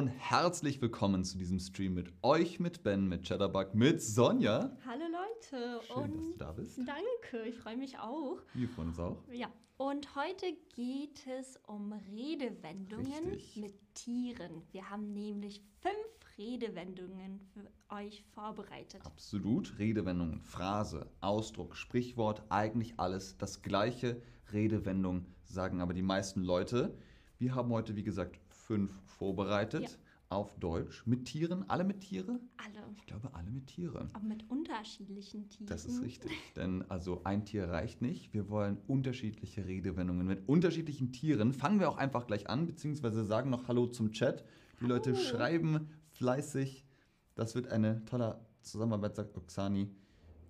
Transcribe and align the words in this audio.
und 0.00 0.08
herzlich 0.08 0.80
willkommen 0.80 1.24
zu 1.24 1.36
diesem 1.36 1.58
Stream 1.58 1.92
mit 1.92 2.10
euch, 2.22 2.58
mit 2.58 2.82
Ben, 2.82 3.06
mit 3.06 3.28
Chatterbug, 3.28 3.74
mit 3.74 4.00
Sonja. 4.00 4.74
Hallo 4.86 5.04
Leute 5.04 5.82
Schön, 5.86 5.96
und 5.96 6.16
dass 6.16 6.30
du 6.30 6.36
da 6.38 6.52
bist. 6.52 6.78
danke, 6.78 7.46
ich 7.46 7.56
freue 7.56 7.76
mich 7.76 7.98
auch. 7.98 8.38
Wir 8.54 8.66
freuen 8.70 8.88
uns 8.88 8.98
auch. 8.98 9.22
Ja, 9.30 9.52
und 9.76 10.16
heute 10.16 10.46
geht 10.74 11.26
es 11.26 11.58
um 11.66 11.92
Redewendungen 11.92 13.28
Richtig. 13.28 13.56
mit 13.62 13.74
Tieren. 13.92 14.62
Wir 14.72 14.88
haben 14.88 15.12
nämlich 15.12 15.62
fünf 15.82 16.38
Redewendungen 16.38 17.38
für 17.52 17.94
euch 17.94 18.24
vorbereitet. 18.32 19.04
Absolut. 19.04 19.78
Redewendung, 19.78 20.40
Phrase, 20.40 21.10
Ausdruck, 21.20 21.76
Sprichwort, 21.76 22.42
eigentlich 22.48 22.98
alles 22.98 23.36
das 23.36 23.60
gleiche. 23.60 24.22
Redewendung 24.50 25.26
sagen 25.44 25.82
aber 25.82 25.92
die 25.92 26.00
meisten 26.00 26.42
Leute. 26.42 26.96
Wir 27.36 27.54
haben 27.54 27.70
heute, 27.70 27.96
wie 27.96 28.02
gesagt, 28.02 28.40
fünf 28.70 28.92
vorbereitet 29.06 29.82
Ja. 29.82 29.88
auf 30.28 30.54
Deutsch. 30.60 31.04
Mit 31.06 31.24
Tieren, 31.24 31.64
alle 31.68 31.82
mit 31.82 32.02
Tiere? 32.02 32.38
Alle, 32.56 32.84
Ich 32.96 33.04
glaube, 33.06 33.34
alle 33.34 33.50
mit 33.50 33.66
Tiere. 33.66 34.08
aber 34.12 34.24
mit 34.24 34.48
unterschiedlichen 34.48 35.48
Tieren. 35.48 35.66
Das 35.66 35.84
ist 35.86 36.02
richtig, 36.02 36.30
denn 36.54 36.84
also 36.88 37.22
ein 37.24 37.44
Tier 37.44 37.68
reicht 37.68 38.00
nicht. 38.00 38.32
Wir 38.32 38.48
wollen 38.48 38.78
unterschiedliche 38.86 39.66
Redewendungen 39.66 40.24
mit 40.26 40.48
unterschiedlichen 40.48 41.10
Tieren. 41.12 41.52
Fangen 41.52 41.80
wir 41.80 41.88
auch 41.88 41.96
einfach 41.98 42.26
gleich 42.28 42.48
an, 42.48 42.66
beziehungsweise 42.66 43.24
sagen 43.24 43.50
noch 43.50 43.66
Hallo 43.66 43.88
zum 43.88 44.12
Chat. 44.12 44.44
Die 44.80 44.86
Leute 44.86 45.14
Hallo. 45.14 45.20
schreiben 45.24 45.88
fleißig. 46.12 46.86
Das 47.34 47.54
wird 47.56 47.66
eine 47.68 48.04
tolle 48.04 48.38
Zusammenarbeit, 48.62 49.16
sagt 49.16 49.36
Oksani. 49.36 49.90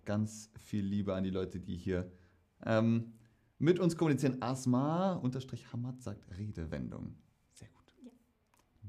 Ganz 0.05 0.51
viel 0.59 0.85
Liebe 0.85 1.15
an 1.15 1.25
die 1.25 1.31
Leute, 1.31 1.59
die 1.61 1.77
hier 1.77 2.11
ähm, 2.67 3.13
mit 3.59 3.79
uns 3.79 3.97
kommunizieren. 3.97 4.43
Asma 4.43 5.15
unterstrich 5.15 5.73
Hamad 5.73 6.03
sagt 6.03 6.37
Redewendung. 6.39 7.15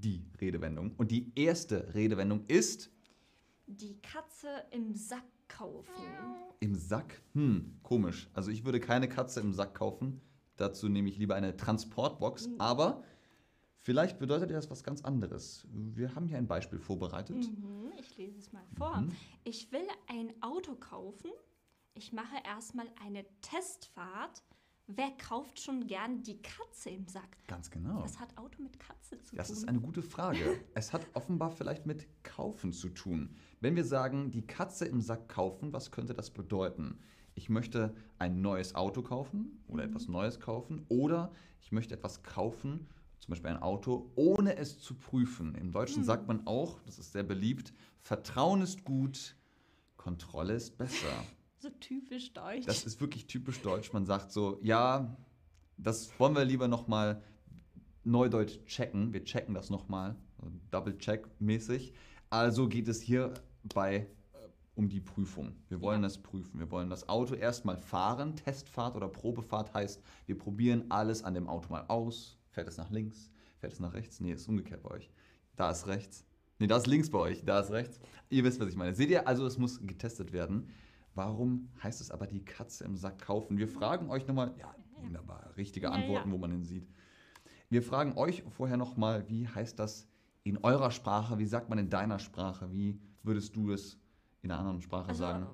Die 0.02 0.26
Redewendung. 0.40 0.94
Und 0.98 1.12
die 1.12 1.32
erste 1.36 1.94
Redewendung 1.94 2.44
ist 2.48 2.90
Die 3.68 4.02
Katze 4.02 4.48
im 4.72 4.96
Sack 4.96 5.24
kaufen. 5.48 5.94
Im 6.60 6.76
Sack? 6.76 7.22
Hm, 7.34 7.78
komisch. 7.84 8.30
Also 8.34 8.50
ich 8.52 8.66
würde 8.66 8.80
keine 8.80 9.08
Katze 9.08 9.40
im 9.42 9.54
Sack 9.54 9.76
kaufen. 9.76 10.20
Dazu 10.58 10.90
nehme 10.90 11.08
ich 11.10 11.18
lieber 11.18 11.36
eine 11.36 11.56
Transportbox. 11.56 12.50
Aber 12.58 13.04
vielleicht 13.80 14.18
bedeutet 14.20 14.50
das 14.52 14.70
was 14.72 14.84
ganz 14.84 15.04
anderes. 15.04 15.68
Wir 15.72 16.16
haben 16.16 16.26
hier 16.26 16.38
ein 16.38 16.48
Beispiel 16.48 16.80
vorbereitet. 16.80 17.38
Mhm, 17.38 17.92
ich 18.00 18.18
lese 18.18 18.40
es 18.40 18.52
mal 18.52 18.66
vor. 18.78 18.98
Mhm. 18.98 19.12
Ich 19.44 19.72
will 19.72 19.88
ein 20.08 20.34
Auto 20.42 20.76
kaufen. 20.76 21.32
Ich 21.94 22.12
mache 22.12 22.36
erstmal 22.46 22.88
eine 23.06 23.26
Testfahrt. 23.42 24.44
Wer 24.96 25.12
kauft 25.12 25.60
schon 25.60 25.88
gern 25.88 26.24
die 26.24 26.42
Katze 26.42 26.90
im 26.90 27.08
Sack? 27.08 27.38
Ganz 27.48 27.70
genau. 27.70 28.02
Was 28.04 28.20
hat 28.20 28.38
Auto 28.38 28.62
mit 28.62 28.80
Katze 28.80 29.22
zu 29.22 29.36
Das 29.36 29.48
tun? 29.48 29.58
ist 29.58 29.68
eine 29.68 29.80
gute 29.80 30.02
Frage. 30.02 30.60
Es 30.74 30.92
hat 30.94 31.06
offenbar 31.14 31.52
vielleicht 31.52 31.86
mit 31.86 32.08
Kaufen 32.24 32.74
zu 32.74 32.90
tun. 32.90 33.36
Wenn 33.60 33.76
wir 33.76 33.86
sagen, 33.86 34.32
die 34.32 34.42
Katze 34.46 34.86
im 34.86 35.02
Sack 35.02 35.30
kaufen, 35.30 35.72
was 35.74 35.92
könnte 35.92 36.14
das 36.14 36.32
bedeuten? 36.32 37.00
Ich 37.36 37.50
möchte 37.50 37.96
ein 38.20 38.42
neues 38.42 38.76
Auto 38.76 39.02
kaufen 39.02 39.64
oder 39.68 39.84
etwas 39.84 40.08
Neues 40.08 40.40
kaufen 40.40 40.86
oder 40.90 41.32
ich 41.62 41.72
möchte 41.72 41.94
etwas 41.94 42.24
kaufen, 42.24 42.88
zum 43.20 43.32
Beispiel 43.32 43.52
ein 43.52 43.62
Auto, 43.62 44.12
ohne 44.16 44.58
es 44.58 44.80
zu 44.80 44.96
prüfen. 44.96 45.56
Im 45.56 45.72
Deutschen 45.72 46.04
sagt 46.04 46.28
man 46.28 46.46
auch, 46.48 46.80
das 46.86 47.00
ist 47.00 47.14
sehr 47.14 47.24
beliebt, 47.24 47.72
Vertrauen 48.02 48.62
ist 48.62 48.84
gut, 48.84 49.36
Kontrolle 49.96 50.54
ist 50.56 50.78
besser. 50.78 51.08
so 51.62 51.70
typisch 51.80 52.34
deutsch. 52.34 52.66
Das 52.66 52.86
ist 52.86 53.00
wirklich 53.02 53.28
typisch 53.28 53.62
deutsch. 53.62 53.94
Man 53.94 54.06
sagt 54.06 54.32
so, 54.32 54.60
ja, 54.62 55.16
das 55.78 56.12
wollen 56.20 56.36
wir 56.36 56.46
lieber 56.46 56.68
nochmal 56.68 57.22
neudeutsch 58.04 58.60
checken. 58.66 59.14
Wir 59.14 59.24
checken 59.24 59.54
das 59.54 59.70
nochmal, 59.70 60.16
Double-Check-mäßig. 60.72 61.94
Also 62.30 62.68
geht 62.68 62.88
es 62.88 63.02
hier 63.02 63.34
bei 63.76 63.96
äh, 63.98 64.08
um 64.76 64.90
die 64.90 65.02
Prüfung. 65.02 65.56
Wir 65.70 65.82
wollen 65.82 66.02
Ja. 66.02 66.08
das 66.08 66.18
prüfen. 66.22 66.60
Wir 66.60 66.72
wollen 66.72 66.90
das 66.90 67.08
Auto 67.10 67.36
erstmal 67.36 67.78
fahren. 67.78 68.36
Testfahrt 68.36 68.96
oder 68.96 69.08
Probefahrt 69.08 69.74
heißt, 69.74 70.02
wir 70.26 70.38
probieren 70.38 70.86
alles 70.90 71.24
an 71.24 71.34
dem 71.34 71.48
Auto 71.48 71.70
mal 71.72 71.86
aus. 71.88 72.38
Fährt 72.50 72.68
es 72.68 72.78
nach 72.78 72.90
links? 72.90 73.30
Fährt 73.60 73.74
es 73.74 73.80
nach 73.80 73.94
rechts? 73.94 74.20
Nee, 74.20 74.34
ist 74.34 74.48
umgekehrt 74.48 74.82
bei 74.84 74.92
euch. 74.92 75.12
Da 75.56 75.70
ist 75.72 75.88
rechts. 75.88 76.26
Nee, 76.60 76.68
da 76.68 76.78
ist 76.78 76.88
links 76.88 77.10
bei 77.10 77.20
euch. 77.20 77.44
Da 77.46 77.60
ist 77.60 77.72
rechts. 77.72 78.00
Ihr 78.30 78.44
wisst, 78.44 78.60
was 78.60 78.70
ich 78.70 78.76
meine. 78.76 78.94
Seht 78.96 79.10
ihr? 79.10 79.28
Also, 79.28 79.46
es 79.46 79.58
muss 79.58 79.80
getestet 79.86 80.32
werden. 80.32 80.70
Warum 81.14 81.70
heißt 81.84 82.02
es 82.02 82.12
aber 82.12 82.28
die 82.28 82.44
Katze 82.44 82.86
im 82.86 82.96
Sack 82.96 83.20
kaufen? 83.20 83.58
Wir 83.58 83.68
fragen 83.68 84.10
euch 84.10 84.28
nochmal, 84.28 84.54
ja, 84.58 84.74
wunderbar, 85.02 85.54
richtige 85.58 85.88
Ja, 85.88 85.94
Antworten, 85.94 86.30
ja. 86.30 86.34
wo 86.34 86.38
man 86.38 86.52
ihn 86.52 86.64
sieht. 86.64 86.88
Wir 87.70 87.82
fragen 87.82 88.18
euch 88.18 88.44
vorher 88.50 88.78
nochmal, 88.78 89.28
wie 89.30 89.48
heißt 89.48 89.80
das 89.80 90.08
in 90.44 90.58
eurer 90.58 90.92
Sprache? 90.92 91.38
Wie 91.38 91.46
sagt 91.46 91.70
man 91.70 91.78
in 91.78 91.90
deiner 91.90 92.20
Sprache? 92.20 92.72
Wie 92.72 93.00
würdest 93.24 93.56
du 93.56 93.72
es 93.72 93.98
in 94.42 94.52
einer 94.52 94.60
anderen 94.60 94.82
Sprache 94.82 95.10
also, 95.10 95.20
sagen? 95.20 95.48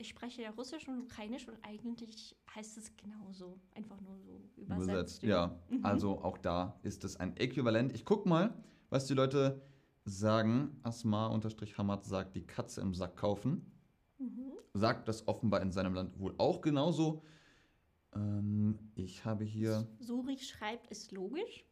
ich 0.00 0.08
spreche 0.08 0.42
ja 0.42 0.50
Russisch 0.50 0.88
und 0.88 0.98
Ukrainisch 1.02 1.46
und 1.46 1.58
eigentlich 1.62 2.34
heißt 2.54 2.78
es 2.78 2.96
genauso. 2.96 3.60
Einfach 3.74 4.00
nur 4.00 4.18
so 4.18 4.42
übersetzt. 4.56 4.88
Übersetzt, 4.88 5.22
ja. 5.22 5.58
Mhm. 5.68 5.84
Also 5.84 6.22
auch 6.22 6.38
da 6.38 6.78
ist 6.82 7.04
es 7.04 7.16
ein 7.16 7.36
Äquivalent. 7.36 7.92
Ich 7.92 8.06
guck 8.06 8.24
mal, 8.24 8.54
was 8.88 9.06
die 9.06 9.14
Leute 9.14 9.60
sagen. 10.06 10.80
Asma-Hamad 10.82 12.04
sagt, 12.06 12.34
die 12.34 12.46
Katze 12.46 12.80
im 12.80 12.94
Sack 12.94 13.16
kaufen. 13.16 13.70
Mhm. 14.18 14.52
Sagt 14.74 15.08
das 15.08 15.26
offenbar 15.26 15.62
in 15.62 15.72
seinem 15.72 15.94
Land 15.94 16.18
wohl 16.18 16.34
auch 16.38 16.60
genauso. 16.60 17.22
Ähm, 18.14 18.78
ich 18.94 19.24
habe 19.24 19.44
hier, 19.44 19.86
Suri 19.98 20.38
schreibt, 20.38 20.86
ist 20.88 21.12
logisch. 21.12 21.64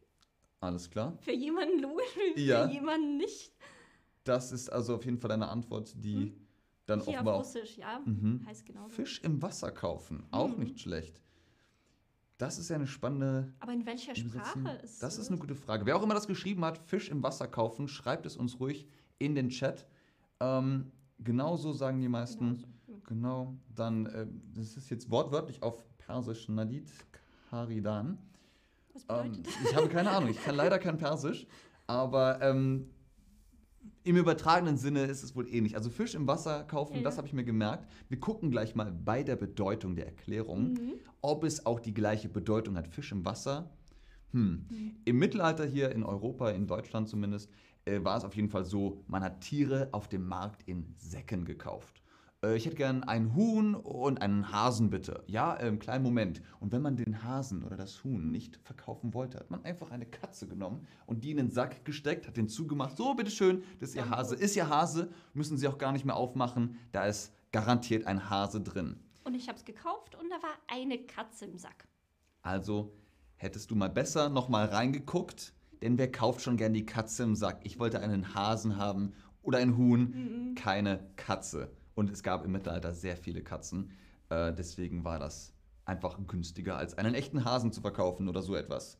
alles 0.61 0.89
klar. 0.89 1.17
Für 1.21 1.31
jemanden 1.33 1.79
logisch, 1.79 2.05
für 2.33 2.39
Ja. 2.39 2.67
jemanden 2.69 3.17
nicht. 3.17 3.53
Das 4.25 4.51
ist 4.51 4.69
also 4.69 4.95
auf 4.95 5.05
jeden 5.05 5.17
Fall 5.17 5.31
eine 5.31 5.47
Antwort, 5.47 5.93
die 5.95 6.33
dann 6.85 6.99
Hm. 6.99 7.05
Hier 7.07 7.13
offenbar 7.15 7.35
auf 7.35 7.45
Russisch, 7.45 7.77
ja. 7.77 7.99
Mhm. 8.05 8.43
Heißt 8.45 8.65
genauso. 8.65 8.89
Fisch 8.89 9.19
im 9.23 9.41
Wasser 9.41 9.71
kaufen. 9.71 10.25
Auch 10.31 10.49
Mhm. 10.49 10.63
nicht 10.63 10.79
schlecht. 10.81 11.21
Das 12.37 12.57
ist 12.57 12.69
ja 12.69 12.75
eine 12.77 12.87
spannende 12.87 13.53
Aber 13.59 13.73
in 13.73 13.85
welcher. 13.85 14.15
Sprache 14.15 14.79
ist 14.83 15.01
Das 15.03 15.15
ist 15.15 15.23
es? 15.25 15.29
eine 15.29 15.39
gute 15.39 15.55
Frage. 15.55 15.85
Wer 15.85 15.95
auch 15.97 16.03
immer 16.03 16.13
das 16.13 16.27
geschrieben 16.27 16.63
hat, 16.65 16.77
Fisch 16.77 17.09
im 17.09 17.21
Wasser 17.23 17.47
kaufen, 17.47 17.87
schreibt 17.87 18.25
es 18.25 18.37
uns 18.37 18.59
ruhig 18.59 18.87
in 19.19 19.35
den 19.35 19.49
Chat. 19.49 19.85
Ähm, 20.39 20.91
genauso 21.19 21.73
sagen 21.73 21.99
die 22.01 22.07
meisten. 22.07 22.45
Genauso. 22.55 22.67
Genau. 23.09 23.57
Dann, 23.75 24.05
äh, 24.05 24.27
das 24.55 24.77
ist 24.77 24.89
jetzt 24.89 25.09
wortwörtlich 25.11 25.61
auf 25.63 25.83
Persisch, 25.97 26.47
Nadid 26.47 26.87
Karidan. 27.49 28.17
Was 28.93 29.03
Ähm, 29.09 29.31
bedeutet 29.31 29.47
das? 29.47 29.69
ich 29.71 29.75
habe 29.75 29.89
keine 29.89 30.11
Ahnung, 30.11 30.29
ich 30.29 30.41
kann 30.43 30.55
leider 30.55 30.77
kein 30.79 30.97
Persisch, 30.97 31.47
aber 31.87 32.39
ähm, 32.41 32.89
im 34.03 34.15
übertragenen 34.15 34.77
Sinne 34.77 35.05
ist 35.05 35.23
es 35.23 35.35
wohl 35.35 35.47
ähnlich. 35.47 35.75
Also 35.75 35.89
Fisch 35.89 36.13
im 36.13 36.27
Wasser 36.27 36.63
kaufen, 36.65 36.97
Ja, 36.97 37.01
das 37.01 37.17
habe 37.17 37.27
ich 37.27 37.33
mir 37.33 37.43
gemerkt. 37.43 37.87
Wir 38.09 38.19
gucken 38.19 38.51
gleich 38.51 38.75
mal 38.75 38.91
bei 38.91 39.23
der 39.23 39.35
Bedeutung 39.35 39.95
der 39.95 40.05
Erklärung, 40.05 40.73
Mhm. 40.73 40.93
ob 41.21 41.43
es 41.43 41.65
auch 41.65 41.79
die 41.79 41.93
gleiche 41.93 42.29
Bedeutung 42.29 42.77
hat. 42.77 42.87
Fisch 42.87 43.11
im 43.11 43.25
Wasser. 43.25 43.71
Hm. 44.31 44.67
Mhm. 44.69 44.95
Im 45.05 45.17
Mittelalter 45.17 45.65
hier 45.65 45.91
in 45.91 46.03
Europa, 46.03 46.51
in 46.51 46.67
Deutschland 46.67 47.09
zumindest, 47.09 47.49
äh, 47.85 48.03
war 48.03 48.17
es 48.17 48.23
auf 48.23 48.35
jeden 48.35 48.49
Fall 48.49 48.63
so, 48.65 49.01
man 49.07 49.23
hat 49.23 49.41
Tiere 49.41 49.89
auf 49.91 50.07
dem 50.07 50.27
Markt 50.27 50.61
in 50.67 50.93
Säcken 50.97 51.45
gekauft. 51.45 51.98
Äh, 52.43 52.55
ich 52.55 52.65
hätte 52.65 52.75
gern 52.75 53.03
ein 53.03 53.35
Huhn 53.35 53.75
und 53.75 54.21
einen 54.21 54.51
Hasen 54.51 54.89
bitte. 54.89 55.23
Ja, 55.27 55.55
äh, 55.57 55.75
kleinen 55.77 56.03
Moment. 56.03 56.41
Und 56.59 56.71
wenn 56.71 56.81
man 56.81 56.95
den 56.95 57.23
Hasen 57.23 57.63
oder 57.63 57.77
das 57.77 58.03
Huhn 58.03 58.31
nicht 58.31 58.59
verkaufen 58.63 59.13
wollte, 59.13 59.39
hat 59.39 59.51
man 59.51 59.63
einfach 59.65 59.91
eine 59.91 60.05
Katze 60.05 60.47
genommen 60.47 60.87
und 61.05 61.23
die 61.23 61.31
in 61.31 61.37
den 61.37 61.51
Sack 61.51 61.85
gesteckt, 61.85 62.27
hat 62.27 62.37
den 62.37 62.47
zugemacht. 62.47 62.97
So, 62.97 63.13
bitteschön, 63.13 63.63
das 63.79 63.89
ist 63.89 63.95
Ihr. 63.95 64.09
Hase. 64.09 64.35
Ist 64.35 64.55
Ihr 64.55 64.69
Hase, 64.69 65.09
müssen 65.33 65.57
Sie 65.57 65.67
auch 65.67 65.77
gar 65.77 65.91
nicht 65.91 66.05
mehr 66.05 66.15
aufmachen. 66.15 66.77
Da 66.91 67.05
ist 67.05 67.33
garantiert 67.51 68.05
ein 68.05 68.29
Hase 68.29 68.61
drin. 68.61 68.99
Und 69.23 69.35
ich 69.35 69.47
habe 69.47 69.57
es 69.57 69.65
gekauft 69.65 70.15
und 70.15 70.29
da 70.29 70.41
war 70.41 70.55
eine 70.67 70.97
Katze 70.99 71.45
im 71.45 71.57
Sack. 71.57 71.87
Also 72.41 72.93
hättest 73.35 73.69
du 73.71 73.75
mal 73.75 73.89
besser 73.89 74.29
nochmal 74.29 74.67
reingeguckt, 74.67 75.53
denn 75.81 75.97
wer 75.97 76.11
kauft 76.11 76.41
schon 76.41 76.57
gern 76.57 76.73
die 76.73 76.85
Katze 76.85 77.23
im 77.23 77.35
Sack? 77.35 77.59
Ich 77.63 77.79
wollte 77.79 77.99
einen 77.99 78.33
Hasen 78.33 78.77
haben 78.77 79.13
oder 79.41 79.59
ein 79.59 79.77
Huhn, 79.77 80.55
keine 80.55 81.09
Katze. 81.15 81.71
Und 81.99 82.09
es 82.09 82.23
gab 82.23 82.45
im 82.45 82.53
Mittelalter 82.53 82.93
sehr 82.93 83.17
viele 83.17 83.43
Katzen. 83.43 83.91
Äh, 84.29 84.53
deswegen 84.53 85.03
war 85.03 85.19
das 85.19 85.51
einfach 85.83 86.17
günstiger, 86.27 86.77
als 86.77 86.97
einen 86.97 87.13
echten 87.13 87.43
Hasen 87.43 87.73
zu 87.73 87.81
verkaufen 87.81 88.29
oder 88.29 88.41
so 88.41 88.55
etwas. 88.55 88.97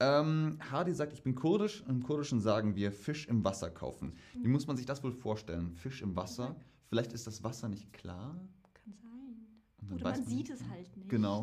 Ähm, 0.00 0.58
Hardy 0.70 0.94
sagt, 0.94 1.12
ich 1.12 1.22
bin 1.22 1.34
kurdisch. 1.34 1.84
Im 1.86 2.02
Kurdischen 2.02 2.40
sagen 2.40 2.74
wir 2.74 2.90
Fisch 2.90 3.26
im 3.28 3.44
Wasser 3.44 3.70
kaufen. 3.70 4.14
Wie 4.32 4.48
muss 4.48 4.66
man 4.66 4.78
sich 4.78 4.86
das 4.86 5.04
wohl 5.04 5.12
vorstellen? 5.12 5.72
Fisch 5.72 6.00
im 6.00 6.16
Wasser? 6.16 6.56
Vielleicht 6.88 7.12
ist 7.12 7.26
das 7.26 7.44
Wasser 7.44 7.68
nicht 7.68 7.92
klar. 7.92 8.34
Kann 8.82 8.94
sein. 8.94 9.92
Oder 9.94 10.04
weiß 10.06 10.20
man 10.20 10.26
sieht 10.26 10.48
es 10.48 10.66
halt 10.70 10.96
nicht. 10.96 11.10
Genau. 11.10 11.42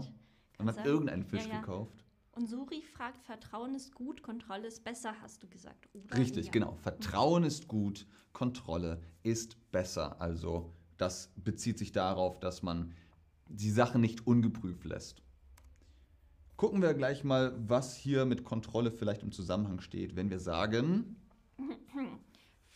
Kann 0.54 0.66
Man 0.66 0.70
hat 0.70 0.78
sein. 0.78 0.86
irgendeinen 0.88 1.24
Fisch 1.24 1.46
Ja, 1.46 1.54
ja. 1.54 1.60
gekauft. 1.60 2.04
Und 2.34 2.48
Suri 2.48 2.82
fragt, 2.82 3.24
Vertrauen 3.26 3.76
ist 3.76 3.94
gut, 3.94 4.24
Kontrolle 4.24 4.68
ist 4.68 4.84
besser, 4.84 5.16
hast 5.22 5.44
du 5.44 5.48
gesagt. 5.48 5.90
Oder 5.94 6.18
Richtig, 6.18 6.46
ja. 6.46 6.52
genau. 6.52 6.76
Vertrauen 6.76 7.44
ist 7.44 7.68
gut, 7.68 8.08
Kontrolle 8.32 9.02
ist 9.24 9.58
besser. 9.72 10.20
Also 10.22 10.72
das 10.98 11.30
bezieht 11.36 11.78
sich 11.78 11.92
darauf, 11.92 12.40
dass 12.40 12.64
man 12.64 12.94
die 13.48 13.72
Sache 13.72 14.00
nicht 14.00 14.28
ungeprüft 14.28 14.86
lässt. 14.86 15.22
Gucken 16.56 16.82
wir 16.82 16.94
gleich 16.94 17.24
mal, 17.24 17.54
was 17.68 17.98
hier 17.98 18.26
mit 18.26 18.46
Kontrolle 18.46 18.92
vielleicht 18.92 19.24
im 19.24 19.32
Zusammenhang 19.32 19.82
steht, 19.82 20.16
wenn 20.16 20.30
wir 20.30 20.40
sagen, 20.40 21.18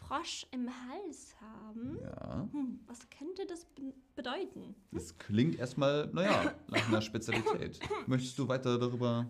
Frosch 0.07 0.45
im 0.51 0.69
Hals 0.69 1.35
haben. 1.41 1.97
Ja. 2.01 2.47
Hm, 2.51 2.79
was 2.87 3.09
könnte 3.09 3.45
das 3.47 3.65
be 3.65 3.93
bedeuten? 4.15 4.75
Das 4.91 5.17
klingt 5.17 5.57
erstmal, 5.57 6.07
naja, 6.13 6.53
nach 6.67 6.87
einer 6.87 7.01
Spezialität. 7.01 7.79
Möchtest 8.07 8.37
du 8.39 8.47
weiter 8.47 8.77
darüber? 8.77 9.25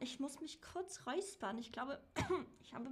Ich 0.00 0.20
muss 0.20 0.40
mich 0.40 0.60
kurz 0.60 1.06
räuspern. 1.06 1.58
Ich 1.58 1.72
glaube, 1.72 1.98
ich 2.62 2.72
habe 2.74 2.86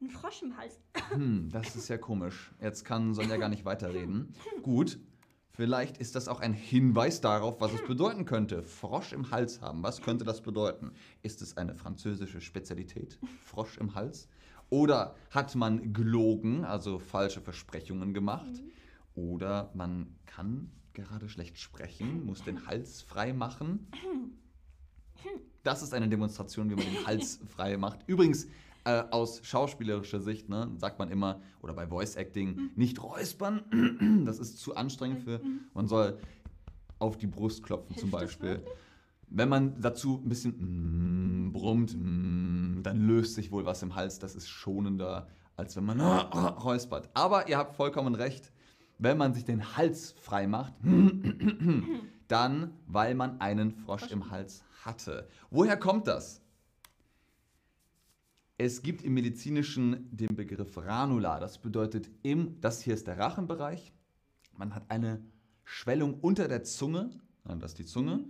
einen 0.00 0.10
Frosch 0.10 0.42
im 0.42 0.56
Hals. 0.56 0.80
Hm, 1.10 1.48
das 1.50 1.74
ist 1.74 1.88
ja 1.88 1.96
komisch. 1.96 2.52
Jetzt 2.60 2.84
kann 2.84 3.14
Sonja 3.14 3.38
gar 3.38 3.48
nicht 3.48 3.64
weiterreden. 3.64 4.34
Gut, 4.62 4.98
vielleicht 5.50 5.96
ist 5.96 6.14
das 6.14 6.28
auch 6.28 6.40
ein 6.40 6.52
Hinweis 6.52 7.22
darauf, 7.22 7.62
was 7.62 7.72
es 7.72 7.82
bedeuten 7.86 8.26
könnte. 8.26 8.62
Frosch 8.62 9.14
im 9.14 9.30
Hals 9.30 9.62
haben. 9.62 9.82
Was 9.82 10.02
könnte 10.02 10.24
das 10.24 10.42
bedeuten? 10.42 10.92
Ist 11.22 11.40
es 11.40 11.56
eine 11.56 11.74
französische 11.74 12.42
Spezialität? 12.42 13.18
Frosch 13.40 13.78
im 13.78 13.94
Hals? 13.94 14.28
Oder 14.70 15.14
hat 15.30 15.54
man 15.54 15.92
gelogen, 15.92 16.64
also 16.64 16.98
falsche 16.98 17.40
Versprechungen 17.40 18.12
gemacht? 18.12 18.62
Oder 19.14 19.70
man 19.74 20.14
kann 20.26 20.70
gerade 20.92 21.28
schlecht 21.28 21.58
sprechen, 21.58 22.26
muss 22.26 22.42
den 22.42 22.66
Hals 22.66 23.02
frei 23.02 23.32
machen. 23.32 23.86
Das 25.62 25.82
ist 25.82 25.94
eine 25.94 26.08
Demonstration, 26.08 26.70
wie 26.70 26.74
man 26.74 26.84
den 26.84 27.06
Hals 27.06 27.40
frei 27.48 27.76
macht. 27.76 28.00
Übrigens, 28.06 28.46
äh, 28.84 29.04
aus 29.10 29.40
schauspielerischer 29.42 30.20
Sicht 30.20 30.48
ne, 30.48 30.70
sagt 30.76 30.98
man 30.98 31.10
immer, 31.10 31.40
oder 31.62 31.74
bei 31.74 31.86
Voice 31.86 32.16
Acting, 32.16 32.70
nicht 32.74 33.02
räuspern. 33.02 34.22
Das 34.24 34.38
ist 34.38 34.58
zu 34.58 34.76
anstrengend 34.76 35.22
für. 35.22 35.40
Man 35.74 35.86
soll 35.86 36.18
auf 36.98 37.16
die 37.16 37.26
Brust 37.26 37.62
klopfen 37.62 37.96
zum 37.98 38.10
Hilft 38.10 38.40
Beispiel. 38.40 38.62
Wenn 39.30 39.48
man 39.48 39.80
dazu 39.80 40.20
ein 40.24 40.28
bisschen 40.28 41.48
mm, 41.48 41.52
brummt, 41.52 41.94
mm, 41.94 42.82
dann 42.82 43.06
löst 43.06 43.34
sich 43.34 43.52
wohl 43.52 43.64
was 43.64 43.82
im 43.82 43.94
Hals. 43.94 44.18
Das 44.18 44.34
ist 44.34 44.48
schonender, 44.48 45.28
als 45.56 45.76
wenn 45.76 45.84
man 45.84 46.00
räuspert. 46.00 47.10
Aber 47.14 47.48
ihr 47.48 47.58
habt 47.58 47.76
vollkommen 47.76 48.14
recht. 48.14 48.52
Wenn 48.98 49.16
man 49.16 49.32
sich 49.32 49.44
den 49.44 49.76
Hals 49.76 50.12
frei 50.20 50.46
macht, 50.46 50.74
dann, 52.28 52.72
weil 52.86 53.14
man 53.14 53.40
einen 53.40 53.70
Frosch 53.70 54.10
im 54.10 54.30
Hals 54.30 54.64
hatte. 54.84 55.28
Woher 55.50 55.76
kommt 55.76 56.08
das? 56.08 56.42
Es 58.56 58.82
gibt 58.82 59.02
im 59.02 59.14
Medizinischen 59.14 60.08
den 60.10 60.34
Begriff 60.34 60.76
Ranula. 60.76 61.38
Das 61.38 61.58
bedeutet, 61.58 62.10
im, 62.22 62.60
das 62.60 62.82
hier 62.82 62.94
ist 62.94 63.06
der 63.06 63.18
Rachenbereich. 63.18 63.92
Man 64.56 64.74
hat 64.74 64.90
eine 64.90 65.22
Schwellung 65.64 66.18
unter 66.20 66.48
der 66.48 66.64
Zunge, 66.64 67.10
das 67.44 67.72
ist 67.72 67.78
die 67.78 67.84
Zunge. 67.84 68.24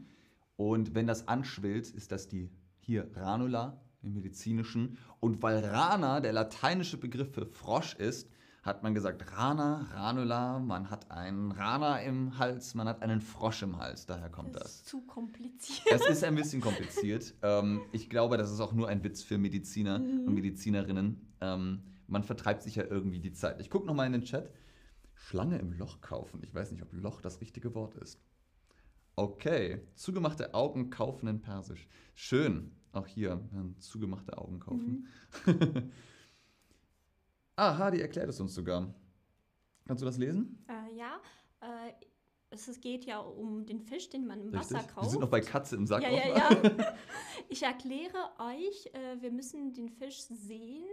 Und 0.59 0.97
wenn 0.97 1.07
das 1.07 1.29
anschwillt, 1.29 1.89
ist 1.89 2.11
das 2.11 2.27
die 2.27 2.51
hier 2.81 3.09
Ranula 3.15 3.81
im 4.03 4.13
Medizinischen. 4.15 4.99
Und 5.21 5.41
weil 5.41 5.65
Rana 5.65 6.19
der 6.19 6.33
lateinische 6.33 6.97
Begriff 6.99 7.33
für 7.33 7.47
Frosch 7.47 7.95
ist, 7.95 8.29
hat 8.65 8.83
man 8.83 8.93
gesagt 8.93 9.25
Rana, 9.37 9.87
Ranula, 9.95 10.59
man 10.59 10.91
hat 10.91 11.13
einen 11.13 11.53
Rana 11.53 12.01
im 12.01 12.39
Hals, 12.41 12.75
man 12.75 12.89
hat 12.89 13.03
einen 13.03 13.21
Frosch 13.21 13.63
im 13.63 13.79
Hals. 13.79 14.05
Daher 14.07 14.31
kommt 14.31 14.57
Das 14.57 14.63
das. 14.65 14.73
ist 14.75 14.87
zu 14.87 15.01
kompliziert. 15.03 15.87
Es 15.93 16.09
ist 16.09 16.25
ein 16.25 16.35
bisschen 16.35 16.61
kompliziert. 16.61 17.35
Ähm, 17.43 17.83
ich 17.93 18.11
glaube, 18.11 18.37
das 18.37 18.51
ist 18.51 18.59
auch 18.59 18.73
nur 18.73 18.89
ein 18.89 19.05
Witz 19.05 19.23
für 19.23 19.39
Mediziner 19.39 19.95
und 19.97 20.35
Medizinerinnen. 20.35 21.35
Ähm, 21.41 21.85
man 22.09 22.25
vertreibt 22.25 22.65
sich 22.65 22.75
ja 22.75 22.83
irgendwie 22.85 23.21
die 23.21 23.33
Zeit. 23.33 23.61
Ich 23.61 23.71
gucke 23.71 23.87
nochmal 23.87 24.07
in 24.07 24.13
den 24.13 24.23
Chat. 24.25 24.51
Schlange 25.15 25.59
im 25.59 25.73
Loch 25.73 26.01
kaufen. 26.01 26.41
Ich 26.43 26.53
weiß 26.53 26.73
nicht, 26.73 26.83
ob 26.83 26.93
Loch 26.93 27.21
das 27.21 27.41
richtige 27.41 27.75
Wort 27.77 27.95
ist. 27.95 28.21
Okay. 29.19 29.81
Zugemachte 29.97 30.55
Augen 30.55 30.91
kaufen 30.91 31.27
in 31.27 31.41
Persisch. 31.41 31.89
Schön. 32.15 32.71
Auch 32.93 33.07
hier. 33.09 33.33
ähm, 33.53 33.75
Zugemachte 33.81 34.39
Augen 34.39 34.61
kaufen. 34.61 35.09
ah, 37.57 37.77
Hadi 37.79 38.01
erklärt 38.01 38.29
es 38.29 38.39
uns 38.41 38.55
sogar. 38.55 38.95
Kannst 39.87 40.03
du 40.03 40.07
das 40.07 40.19
lesen? 40.19 40.65
Äh, 40.69 40.97
ja, 40.97 41.21
äh, 41.61 41.93
es 42.51 42.81
geht 42.81 43.07
ja 43.07 43.19
um 43.19 43.67
den 43.67 43.81
Fisch, 43.81 44.09
den 44.09 44.25
man 44.25 44.41
im 44.41 44.51
Richtig. 44.55 44.77
Wasser 44.77 44.87
kauft. 44.87 45.07
Wir 45.07 45.11
sind 45.11 45.21
noch 45.21 45.31
bei 45.31 45.41
Katze 45.41 45.75
im 45.75 45.87
Sack. 45.89 46.05
ja, 46.05 46.11
ja, 46.11 46.29
ja. 46.37 46.97
Ich 47.49 47.63
erkläre 47.65 48.31
euch, 48.39 48.87
äh, 48.93 49.21
wir 49.21 49.33
müssen 49.33 49.73
den 49.73 49.89
Fisch 49.89 50.21
sehen, 50.21 50.85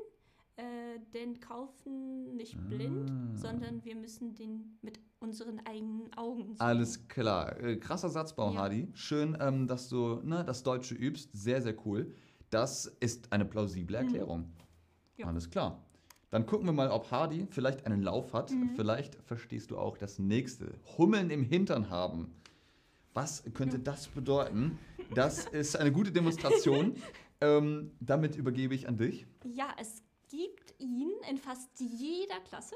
äh, 0.56 1.00
denn 1.14 1.40
kaufen 1.40 2.36
nicht 2.38 2.58
blind, 2.70 3.12
Ah. 3.12 3.36
sondern 3.36 3.84
wir 3.86 3.96
müssen 3.96 4.34
den 4.34 4.80
mit 4.82 5.00
unseren 5.26 5.60
eigenen 5.66 6.14
Augen 6.16 6.56
sehen. 6.56 6.62
Alles 6.62 7.08
klar. 7.08 7.60
Äh, 7.60 7.78
krasser 7.78 8.10
Satzbau, 8.10 8.54
Ja. 8.54 8.62
Hadi. 8.62 8.88
Schön, 8.94 9.36
ähm, 9.40 9.68
dass 9.68 9.90
du 9.90 10.22
ne, 10.24 10.44
das 10.46 10.64
Deutsche 10.64 10.94
übst. 10.96 11.30
Sehr, 11.34 11.62
sehr 11.62 11.76
cool. 11.86 12.14
Das 12.52 12.86
ist 13.00 13.32
eine 13.34 13.46
plausible 13.46 13.96
Erklärung. 13.98 14.42
Mhm. 14.42 14.52
Ja. 15.18 15.28
Alles 15.28 15.50
klar. 15.50 15.82
Dann 16.30 16.46
gucken 16.46 16.68
wir 16.68 16.74
mal, 16.74 16.90
ob 16.92 17.10
Hardy 17.12 17.48
vielleicht 17.50 17.86
einen 17.86 18.02
Lauf 18.02 18.34
hat. 18.34 18.52
Mhm. 18.52 18.72
Vielleicht 18.76 19.16
verstehst 19.24 19.72
du 19.72 19.78
auch 19.78 19.98
das 19.98 20.20
nächste. 20.20 20.74
Hummeln 20.98 21.30
im 21.30 21.44
Hintern 21.44 21.90
haben. 21.90 22.36
Was 23.14 23.44
könnte 23.54 23.80
das 23.80 24.08
bedeuten? 24.10 24.78
Das 25.14 25.46
ist 25.46 25.78
eine 25.78 25.92
gute 25.92 26.12
Demonstration. 26.12 26.96
ähm, 27.42 27.92
damit 28.00 28.36
übergebe 28.36 28.76
ich 28.76 28.88
an 28.88 28.98
dich. 28.98 29.26
Ja, 29.46 29.74
es 29.80 30.04
gibt 30.30 30.74
ihn 30.80 31.12
in 31.30 31.38
fast 31.38 31.70
jeder 31.80 32.40
Klasse, 32.42 32.76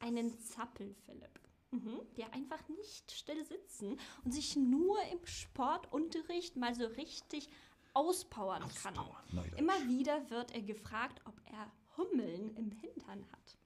einen 0.00 0.38
Zappelphilipp. 0.38 1.40
Mhm, 1.70 2.00
der 2.16 2.32
einfach 2.32 2.66
nicht 2.68 3.12
still 3.12 3.44
sitzen 3.44 3.98
und 4.24 4.32
sich 4.32 4.56
nur 4.56 4.96
im 5.12 5.24
Sportunterricht 5.24 6.56
mal 6.56 6.74
so 6.74 6.86
richtig 6.86 7.48
auspowern 7.92 8.62
kann. 8.82 8.94
Neudeutsch. 9.32 9.58
Immer 9.58 9.74
wieder 9.86 10.30
wird 10.30 10.54
er 10.54 10.62
gefragt, 10.62 11.20
ob 11.26 11.34
er 11.44 11.70
Hummeln 11.96 12.54
im 12.56 12.70
Hintern 12.70 13.24
hat. 13.32 13.58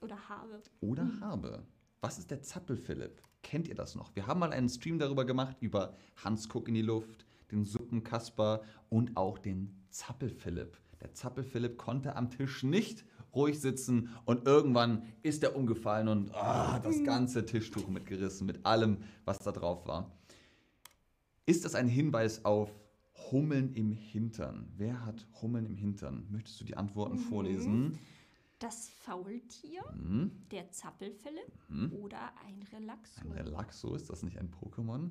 Oder 0.00 0.28
habe. 0.28 0.62
oder 0.80 1.20
habe. 1.20 1.66
Was 2.00 2.18
ist 2.18 2.30
der 2.30 2.42
Zappelphilipp? 2.42 3.20
Kennt 3.42 3.66
ihr 3.66 3.74
das 3.74 3.96
noch? 3.96 4.14
Wir 4.14 4.28
haben 4.28 4.38
mal 4.38 4.52
einen 4.52 4.68
Stream 4.68 5.00
darüber 5.00 5.24
gemacht, 5.24 5.56
über 5.60 5.96
Hans 6.22 6.48
Guck 6.48 6.68
in 6.68 6.74
die 6.74 6.82
Luft, 6.82 7.26
den 7.50 7.64
Suppenkasper 7.64 8.62
und 8.88 9.16
auch 9.16 9.38
den 9.38 9.84
Zappelphilipp. 9.90 10.78
Der 11.00 11.12
Zappelphilipp 11.14 11.76
konnte 11.76 12.14
am 12.14 12.30
Tisch 12.30 12.62
nicht 12.62 13.04
ruhig 13.34 13.60
sitzen 13.60 14.08
und 14.24 14.46
irgendwann 14.46 15.02
ist 15.22 15.42
er 15.42 15.54
umgefallen 15.56 16.08
und 16.08 16.34
ah, 16.34 16.78
das 16.80 17.02
ganze 17.04 17.44
Tischtuch 17.44 17.88
mitgerissen 17.88 18.46
mit 18.46 18.64
allem, 18.66 18.98
was 19.24 19.38
da 19.40 19.52
drauf 19.52 19.86
war. 19.86 20.10
Ist 21.46 21.64
das 21.64 21.74
ein 21.74 21.88
Hinweis 21.88 22.44
auf 22.44 22.70
Hummeln 23.30 23.74
im 23.74 23.92
Hintern? 23.92 24.68
Wer 24.76 25.04
hat 25.04 25.26
Hummeln 25.42 25.66
im 25.66 25.76
Hintern? 25.76 26.26
Möchtest 26.30 26.60
du 26.60 26.64
die 26.64 26.76
Antworten 26.76 27.18
vorlesen? 27.18 27.98
Das 28.58 28.88
Faultier, 28.88 29.82
Hm? 29.92 30.32
der 30.50 30.70
Zappelphilipp 30.70 31.52
Mhm. 31.68 31.92
oder 32.02 32.18
ein 32.46 32.62
Relaxo. 32.72 33.20
Ein 33.20 33.32
Relaxo, 33.32 33.94
ist 33.94 34.10
das 34.10 34.22
nicht 34.22 34.38
ein 34.38 34.50
Pokémon? 34.50 35.10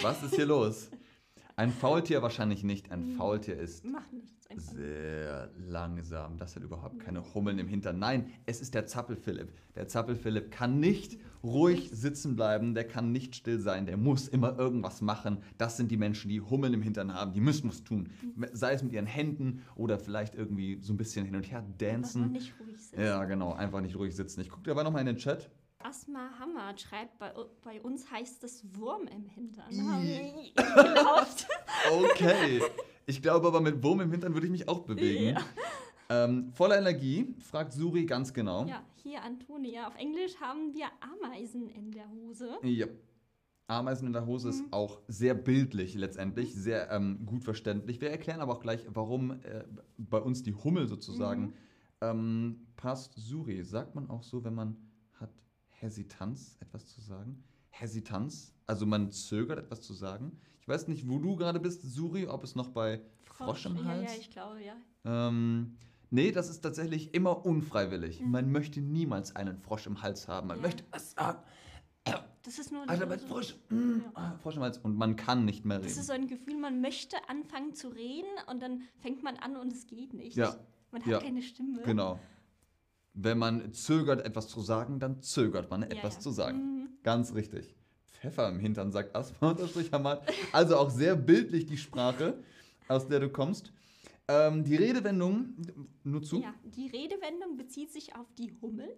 Was 0.00 0.22
ist 0.22 0.34
hier 0.36 0.46
los? 0.46 0.90
Ein 1.58 1.72
Faultier 1.72 2.22
wahrscheinlich 2.22 2.62
nicht. 2.62 2.92
Ein 2.92 3.16
Faultier 3.16 3.58
ist. 3.58 3.84
Einfach. 3.84 4.72
sehr 4.74 5.50
langsam. 5.58 6.38
Das 6.38 6.54
hat 6.54 6.62
überhaupt 6.62 7.00
keine 7.00 7.34
Hummeln 7.34 7.58
im 7.58 7.66
Hintern. 7.66 7.98
Nein, 7.98 8.30
es 8.46 8.60
ist 8.60 8.74
der 8.74 8.86
Zappelphilipp. 8.86 9.52
Der 9.74 9.88
Zappelphilipp 9.88 10.52
kann 10.52 10.78
nicht 10.78 11.18
ruhig 11.42 11.90
sitzen 11.92 12.36
bleiben, 12.36 12.74
der 12.74 12.86
kann 12.86 13.10
nicht 13.10 13.34
still 13.34 13.58
sein, 13.58 13.86
der 13.86 13.96
muss 13.96 14.28
immer 14.28 14.56
irgendwas 14.56 15.00
machen. 15.00 15.38
Das 15.58 15.76
sind 15.76 15.90
die 15.90 15.96
Menschen, 15.96 16.28
die 16.28 16.40
Hummeln 16.40 16.74
im 16.74 16.82
Hintern 16.82 17.12
haben, 17.12 17.32
die 17.32 17.40
müssen 17.40 17.68
was 17.68 17.82
tun. 17.82 18.08
Sei 18.52 18.72
es 18.72 18.82
mit 18.84 18.92
ihren 18.92 19.06
Händen 19.06 19.62
oder 19.74 19.98
vielleicht 19.98 20.36
irgendwie 20.36 20.78
so 20.80 20.92
ein 20.92 20.96
bisschen 20.96 21.26
hin 21.26 21.34
und 21.34 21.50
her 21.50 21.58
Einfach 21.58 21.76
dancen. 21.78 22.32
nicht 22.32 22.54
ruhig 22.60 22.78
sitzen. 22.80 23.00
Ja, 23.00 23.24
genau, 23.24 23.52
einfach 23.52 23.80
nicht 23.80 23.96
ruhig 23.96 24.14
sitzen. 24.14 24.40
Ich 24.42 24.48
gucke 24.48 24.62
dabei 24.64 24.84
nochmal 24.84 25.00
in 25.00 25.06
den 25.06 25.16
Chat. 25.16 25.50
Asma 25.80 26.30
Hammer 26.38 26.76
schreibt, 26.76 27.18
bei, 27.18 27.32
bei 27.62 27.80
uns 27.80 28.10
heißt 28.10 28.42
es 28.44 28.64
Wurm 28.74 29.06
im 29.06 29.26
Hintern. 29.26 29.66
Okay. 31.90 32.60
Ich 33.06 33.22
glaube 33.22 33.46
aber, 33.46 33.60
mit 33.60 33.82
Wurm 33.82 34.00
im 34.00 34.10
Hintern 34.10 34.34
würde 34.34 34.46
ich 34.46 34.52
mich 34.52 34.68
auch 34.68 34.80
bewegen. 34.80 35.36
Ja. 35.36 35.40
Ähm, 36.10 36.52
voller 36.52 36.78
Energie, 36.78 37.34
fragt 37.38 37.72
Suri 37.72 38.04
ganz 38.06 38.32
genau. 38.32 38.66
ja, 38.66 38.82
hier 38.96 39.22
Antonia. 39.22 39.86
Auf 39.86 39.94
Englisch 39.96 40.36
haben 40.40 40.74
wir 40.74 40.86
Ameisen 41.00 41.68
in 41.68 41.92
der 41.92 42.10
Hose. 42.10 42.58
Ja. 42.62 42.86
Ameisen 43.66 44.06
in 44.06 44.14
der 44.14 44.24
Hose 44.26 44.48
ist 44.48 44.64
auch 44.70 45.00
sehr 45.08 45.34
bildlich 45.34 45.94
letztendlich, 45.94 46.54
sehr 46.54 46.90
ähm, 46.90 47.26
gut 47.26 47.44
verständlich. 47.44 48.00
Wir 48.00 48.10
erklären 48.10 48.40
aber 48.40 48.54
auch 48.54 48.60
gleich, 48.60 48.86
warum 48.88 49.32
äh, 49.42 49.64
bei 49.98 50.18
uns 50.18 50.42
die 50.42 50.54
Hummel 50.54 50.88
sozusagen 50.88 51.52
ähm, 52.00 52.66
passt. 52.76 53.14
Suri, 53.16 53.62
sagt 53.62 53.94
man 53.94 54.08
auch 54.08 54.22
so, 54.22 54.42
wenn 54.42 54.54
man 54.54 54.76
Hesitanz, 55.80 56.56
etwas 56.60 56.86
zu 56.88 57.00
sagen? 57.00 57.42
Hesitanz, 57.70 58.52
also 58.66 58.86
man 58.86 59.10
zögert, 59.12 59.58
etwas 59.58 59.80
zu 59.82 59.92
sagen. 59.94 60.38
Ich 60.60 60.68
weiß 60.68 60.88
nicht, 60.88 61.08
wo 61.08 61.18
du 61.18 61.36
gerade 61.36 61.60
bist, 61.60 61.82
Suri, 61.82 62.26
ob 62.26 62.42
es 62.44 62.54
noch 62.54 62.70
bei 62.70 63.00
Frosch 63.24 63.66
im 63.66 63.76
Ja, 63.76 63.84
Hals? 63.84 64.12
ja, 64.12 64.18
ich 64.20 64.30
glaube, 64.30 64.60
ja. 64.62 64.74
Ähm, 65.04 65.76
nee, 66.10 66.32
das 66.32 66.50
ist 66.50 66.60
tatsächlich 66.60 67.14
immer 67.14 67.46
unfreiwillig. 67.46 68.20
Man 68.20 68.50
möchte 68.50 68.80
niemals 68.80 69.36
einen 69.36 69.56
Frosch 69.58 69.86
im 69.86 70.02
Hals 70.02 70.26
haben. 70.28 70.48
Man 70.48 70.56
Ja. 70.58 70.62
möchte 70.62 70.84
es 70.92 71.16
ah, 71.16 71.42
Das 72.42 72.58
ist 72.58 72.72
nur 72.72 72.88
Alter, 72.88 73.02
so- 73.04 73.08
mein 73.08 73.20
Frosch, 73.20 73.54
mm, 73.68 74.00
Ja. 74.00 74.10
ah, 74.14 74.38
Frosch 74.42 74.56
im 74.56 74.62
Hals. 74.62 74.78
Und 74.78 74.96
man 74.96 75.16
kann 75.16 75.44
nicht 75.44 75.64
mehr 75.64 75.78
Das 75.78 75.86
reden. 75.92 76.00
ist 76.00 76.06
so 76.06 76.12
ein 76.14 76.26
Gefühl, 76.26 76.56
man 76.56 76.80
möchte 76.80 77.16
anfangen 77.28 77.74
zu 77.74 77.88
reden 77.88 78.28
und 78.50 78.60
dann 78.62 78.82
fängt 79.00 79.22
man 79.22 79.36
an 79.36 79.56
und 79.56 79.72
es 79.72 79.86
geht 79.86 80.14
nicht. 80.14 80.36
Ja, 80.36 80.56
Man 80.90 81.02
hat 81.02 81.08
ja, 81.10 81.18
keine 81.20 81.42
Stimme. 81.42 81.82
genau. 81.82 82.18
Wenn 83.14 83.38
man 83.38 83.72
zögert, 83.72 84.24
etwas 84.24 84.48
zu 84.48 84.60
sagen, 84.60 85.00
dann 85.00 85.20
zögert 85.22 85.70
man, 85.70 85.82
etwas 85.82 86.16
ja. 86.16 86.20
zu 86.20 86.30
sagen. 86.30 86.58
Mhm. 86.58 86.88
Ganz 87.02 87.34
richtig. 87.34 87.74
Pfeffer 88.20 88.48
im 88.48 88.58
Hintern, 88.58 88.90
sagt 88.90 89.14
Asma 89.14 89.50
unterstrich 89.50 89.92
Hamad. 89.92 90.22
Also 90.52 90.76
auch 90.76 90.90
sehr 90.90 91.16
bildlich 91.16 91.66
die 91.66 91.76
Sprache, 91.76 92.42
aus 92.88 93.06
der 93.08 93.20
du 93.20 93.28
kommst. 93.28 93.72
Ähm, 94.28 94.64
die 94.64 94.76
Redewendung, 94.76 95.54
nur 96.04 96.22
zu. 96.22 96.42
Ja, 96.42 96.54
die 96.64 96.88
Redewendung 96.88 97.56
bezieht 97.56 97.92
sich 97.92 98.14
auf 98.14 98.26
die 98.36 98.52
Hummel, 98.60 98.88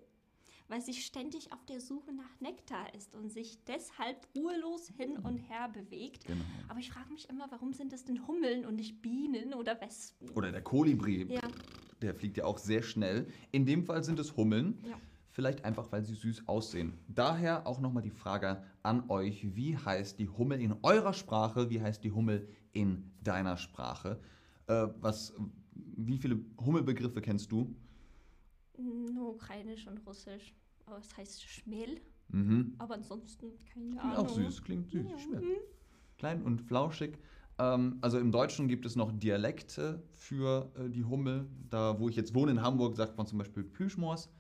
weil 0.71 0.81
sie 0.81 0.95
ständig 0.95 1.53
auf 1.53 1.65
der 1.67 1.81
Suche 1.81 2.13
nach 2.13 2.41
Nektar 2.41 2.95
ist 2.95 3.15
und 3.17 3.31
sich 3.31 3.63
deshalb 3.65 4.17
ruhelos 4.37 4.89
hin 4.97 5.17
und 5.19 5.39
her 5.51 5.69
bewegt. 5.69 6.25
Genau. 6.27 6.45
Aber 6.69 6.79
ich 6.79 6.91
frage 6.91 7.13
mich 7.13 7.29
immer, 7.29 7.51
warum 7.51 7.73
sind 7.73 7.93
es 7.93 8.05
denn 8.05 8.27
Hummeln 8.29 8.65
und 8.65 8.77
nicht 8.77 9.03
Bienen 9.03 9.53
oder 9.53 9.81
Wespen? 9.81 10.31
Oder 10.31 10.53
der 10.53 10.63
Kolibri, 10.63 11.27
Ja. 11.29 11.41
der 12.01 12.15
fliegt 12.15 12.37
ja 12.37 12.45
auch 12.45 12.59
sehr 12.59 12.83
schnell. 12.83 13.27
In 13.51 13.67
dem 13.67 13.85
Fall 13.85 14.05
sind 14.05 14.19
es 14.21 14.37
Hummeln. 14.37 14.79
Ja. 14.89 14.97
Vielleicht 15.33 15.65
einfach, 15.65 15.91
weil 15.93 16.05
sie 16.05 16.15
süß 16.15 16.49
aussehen. 16.49 16.99
Daher 17.09 17.67
auch 17.67 17.81
nochmal 17.81 18.03
die 18.03 18.11
Frage 18.11 18.65
an 18.83 19.09
euch, 19.11 19.55
wie 19.55 19.77
heißt 19.77 20.19
die 20.19 20.29
Hummel 20.29 20.61
in 20.61 20.75
eurer 20.83 21.13
Sprache, 21.13 21.71
wie 21.71 21.81
heißt 21.81 22.03
die 22.03 22.11
Hummel 22.11 22.49
in 22.73 23.11
deiner 23.23 23.57
Sprache? 23.57 24.21
Äh, 24.67 24.89
was, 25.01 25.33
wie 25.75 26.19
viele 26.19 26.41
Hummelbegriffe 26.61 27.21
kennst 27.23 27.51
du? 27.53 27.75
Nur 28.77 29.31
ukrainisch 29.35 29.87
und 29.87 29.99
russisch. 30.07 30.53
Aber 30.91 30.99
es 30.99 31.17
heißt 31.17 31.43
Schmel. 31.43 32.01
Mhm. 32.29 32.75
Aber 32.79 32.95
ansonsten 32.95 33.47
keine 33.73 33.91
Klingt 33.91 34.05
Ahnung. 34.05 34.17
auch 34.17 34.29
süß, 34.29 34.63
klingt 34.63 34.91
süß. 34.91 35.07
Ja. 35.09 35.19
schmeckt. 35.19 35.43
Mhm. 35.45 35.57
Klein 36.19 36.43
und 36.43 36.61
flauschig. 36.61 37.19
Ähm, 37.59 37.99
also 38.01 38.19
im 38.19 38.33
Deutschen 38.33 38.67
gibt 38.69 38.85
es 38.87 38.97
noch 38.97 39.13
Dialekte 39.13 40.03
für 40.13 40.71
äh, 40.77 40.89
die 40.89 41.05
Hummel. 41.05 41.47
Da, 41.69 41.99
wo 41.99 42.09
ich 42.09 42.17
jetzt 42.17 42.35
wohne 42.35 42.53
in 42.53 42.63
Hamburg, 42.63 42.97
sagt 42.97 43.17
man 43.17 43.27
zum 43.27 43.39
Beispiel 43.39 43.63
Plüschmors. 43.63 44.31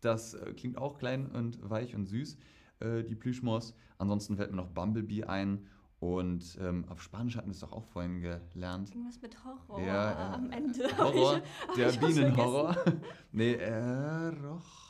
Das 0.00 0.34
äh, 0.34 0.52
klingt 0.54 0.78
auch 0.78 0.96
klein 0.98 1.26
und 1.26 1.68
weich 1.68 1.94
und 1.94 2.06
süß, 2.06 2.38
äh, 2.80 3.04
die 3.04 3.14
Plüschmors. 3.14 3.74
Ansonsten 3.98 4.36
fällt 4.36 4.50
mir 4.50 4.56
noch 4.56 4.68
Bumblebee 4.68 5.24
ein. 5.24 5.66
Und 5.98 6.56
ähm, 6.62 6.86
auf 6.88 7.02
Spanisch 7.02 7.36
hatten 7.36 7.48
wir 7.48 7.52
es 7.52 7.60
doch 7.60 7.72
auch 7.72 7.84
vorhin 7.84 8.22
gelernt. 8.22 8.88
Irgendwas 8.88 9.20
mit 9.20 9.36
Horror 9.44 9.82
Ja, 9.82 10.12
äh, 10.30 10.34
am 10.34 10.50
Ende. 10.50 10.88
Horror, 10.96 11.42
der 11.76 11.90
ich 11.90 12.00
was 12.00 12.14
Bienenhorror. 12.14 12.74
nee, 13.32 13.52
äh, 13.52 14.28
Rocha. 14.28 14.89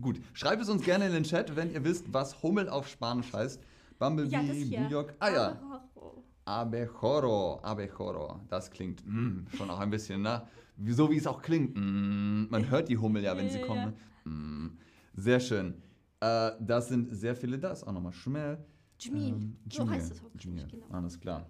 Gut, 0.00 0.20
schreibt 0.32 0.62
es 0.62 0.68
uns 0.68 0.82
gerne 0.82 1.06
in 1.06 1.12
den 1.12 1.24
Chat, 1.24 1.54
wenn 1.56 1.72
ihr 1.72 1.84
wisst, 1.84 2.12
was 2.12 2.42
Hummel 2.42 2.68
auf 2.68 2.88
Spanisch 2.88 3.32
heißt. 3.32 3.60
Bumblebee, 3.98 4.30
Ja, 4.30 4.42
das. 4.42 4.88
Bujok. 4.88 5.14
Ah 5.18 5.30
ja. 5.30 5.60
Abejoro, 6.44 7.60
Abejoro. 7.62 8.40
Das 8.48 8.70
klingt 8.70 9.04
mm, 9.04 9.46
schon 9.56 9.68
auch 9.68 9.80
ein 9.80 9.90
bisschen, 9.90 10.22
ne? 10.22 10.42
So 10.88 11.10
wie 11.10 11.16
es 11.16 11.26
auch 11.26 11.42
klingt. 11.42 11.74
Mm, 11.74 12.46
man 12.50 12.70
hört 12.70 12.88
die 12.88 12.96
Hummel 12.96 13.22
ja, 13.24 13.36
wenn 13.36 13.50
sie 13.50 13.60
kommen. 13.60 13.94
Mm, 14.24 14.68
sehr 15.14 15.40
schön. 15.40 15.82
Äh, 16.20 16.52
das 16.60 16.88
sind 16.88 17.14
sehr 17.16 17.34
viele. 17.34 17.58
Da 17.58 17.72
ist 17.72 17.84
auch 17.84 17.92
nochmal 17.92 18.12
Schmel. 18.12 18.58
Jmil. 19.00 19.28
Ähm, 19.28 19.56
so 19.70 19.88
heißt 19.88 20.12
es 20.12 20.24
richtig, 20.24 20.70
genau. 20.70 20.86
Alles 20.90 21.18
klar. 21.18 21.46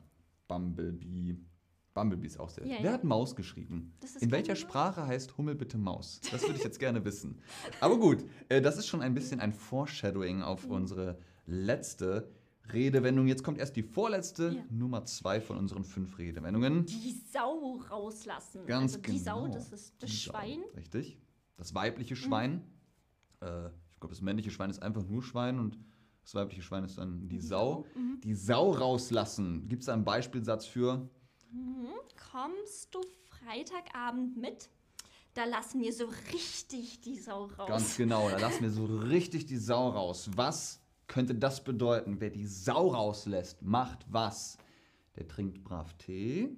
Bumblebee. 0.48 1.36
Bumblebee 1.96 2.26
ist 2.26 2.38
auch 2.38 2.50
sehr. 2.50 2.64
Ja, 2.66 2.76
Wer 2.78 2.84
ja. 2.86 2.92
hat 2.92 3.02
Maus 3.04 3.34
geschrieben? 3.34 3.92
In 4.20 4.30
welcher 4.30 4.48
keine 4.54 4.56
Sprache 4.56 5.06
heißt 5.06 5.36
Hummel 5.36 5.56
bitte 5.56 5.78
Maus? 5.78 6.20
Das 6.30 6.42
würde 6.42 6.56
ich 6.58 6.62
jetzt 6.64 6.78
gerne 6.78 7.04
wissen. 7.04 7.40
Aber 7.80 7.98
gut, 7.98 8.24
äh, 8.48 8.62
das 8.62 8.76
ist 8.78 8.86
schon 8.86 9.02
ein 9.02 9.14
bisschen 9.14 9.40
ein 9.40 9.52
Foreshadowing 9.52 10.42
auf 10.42 10.66
Mhm. 10.66 10.70
unsere 10.72 11.18
letzte 11.46 12.30
Redewendung. 12.72 13.26
Jetzt 13.26 13.42
kommt 13.44 13.58
erst 13.58 13.76
die 13.76 13.82
vorletzte, 13.82 14.50
Ja. 14.56 14.64
Nummer 14.70 15.04
zwei 15.04 15.40
von 15.40 15.56
unseren 15.56 15.84
fünf 15.84 16.18
Redewendungen. 16.18 16.84
Die 16.86 17.12
Sau 17.32 17.76
rauslassen. 17.90 18.66
Ganz 18.66 18.96
also 18.96 19.12
die 19.12 19.18
Sau, 19.18 19.42
genau. 19.44 19.54
das 19.54 19.72
ist 19.72 19.94
das 20.00 20.10
Die 20.10 20.16
Sau, 20.16 20.32
Schwein. 20.32 20.60
Richtig. 20.76 21.18
Das 21.56 21.74
weibliche 21.74 22.14
Schwein. 22.16 22.62
Äh, 23.40 23.68
ich 23.90 24.00
glaube, 24.00 24.12
das 24.14 24.20
männliche 24.20 24.50
Schwein 24.50 24.68
ist 24.70 24.82
einfach 24.82 25.04
nur 25.06 25.22
Schwein 25.22 25.58
und 25.58 25.78
das 26.22 26.34
weibliche 26.34 26.60
Schwein 26.62 26.84
ist 26.84 26.98
dann 26.98 27.20
die, 27.28 27.36
Die 27.38 27.40
Sau. 27.40 27.84
Sau, 27.94 28.00
mhm. 28.00 28.20
Die 28.20 28.34
Sau 28.34 28.72
rauslassen. 28.72 29.68
Gibt 29.68 29.82
es 29.82 29.88
einen 29.88 30.04
Beispielsatz 30.04 30.66
für? 30.66 31.08
Mhm. 31.56 31.88
Kommst 32.30 32.94
du 32.94 33.00
Freitagabend 33.30 34.36
mit? 34.36 34.68
Da 35.34 35.44
lassen 35.44 35.80
wir 35.80 35.92
so 35.92 36.06
richtig 36.32 37.00
die 37.00 37.18
Sau 37.18 37.44
raus. 37.44 37.68
Ganz 37.68 37.96
genau, 37.96 38.28
da 38.30 38.38
lassen 38.38 38.62
wir 38.62 38.70
so 38.70 38.86
richtig 38.86 39.46
die 39.46 39.56
Sau 39.58 39.88
raus. 39.90 40.30
Was 40.34 40.80
könnte 41.06 41.34
das 41.34 41.62
bedeuten? 41.62 42.20
Wer 42.20 42.30
die 42.30 42.46
Sau 42.46 42.88
rauslässt, 42.88 43.62
macht 43.62 44.06
was? 44.08 44.56
Der 45.16 45.28
trinkt 45.28 45.62
brav 45.64 45.94
Tee 45.94 46.56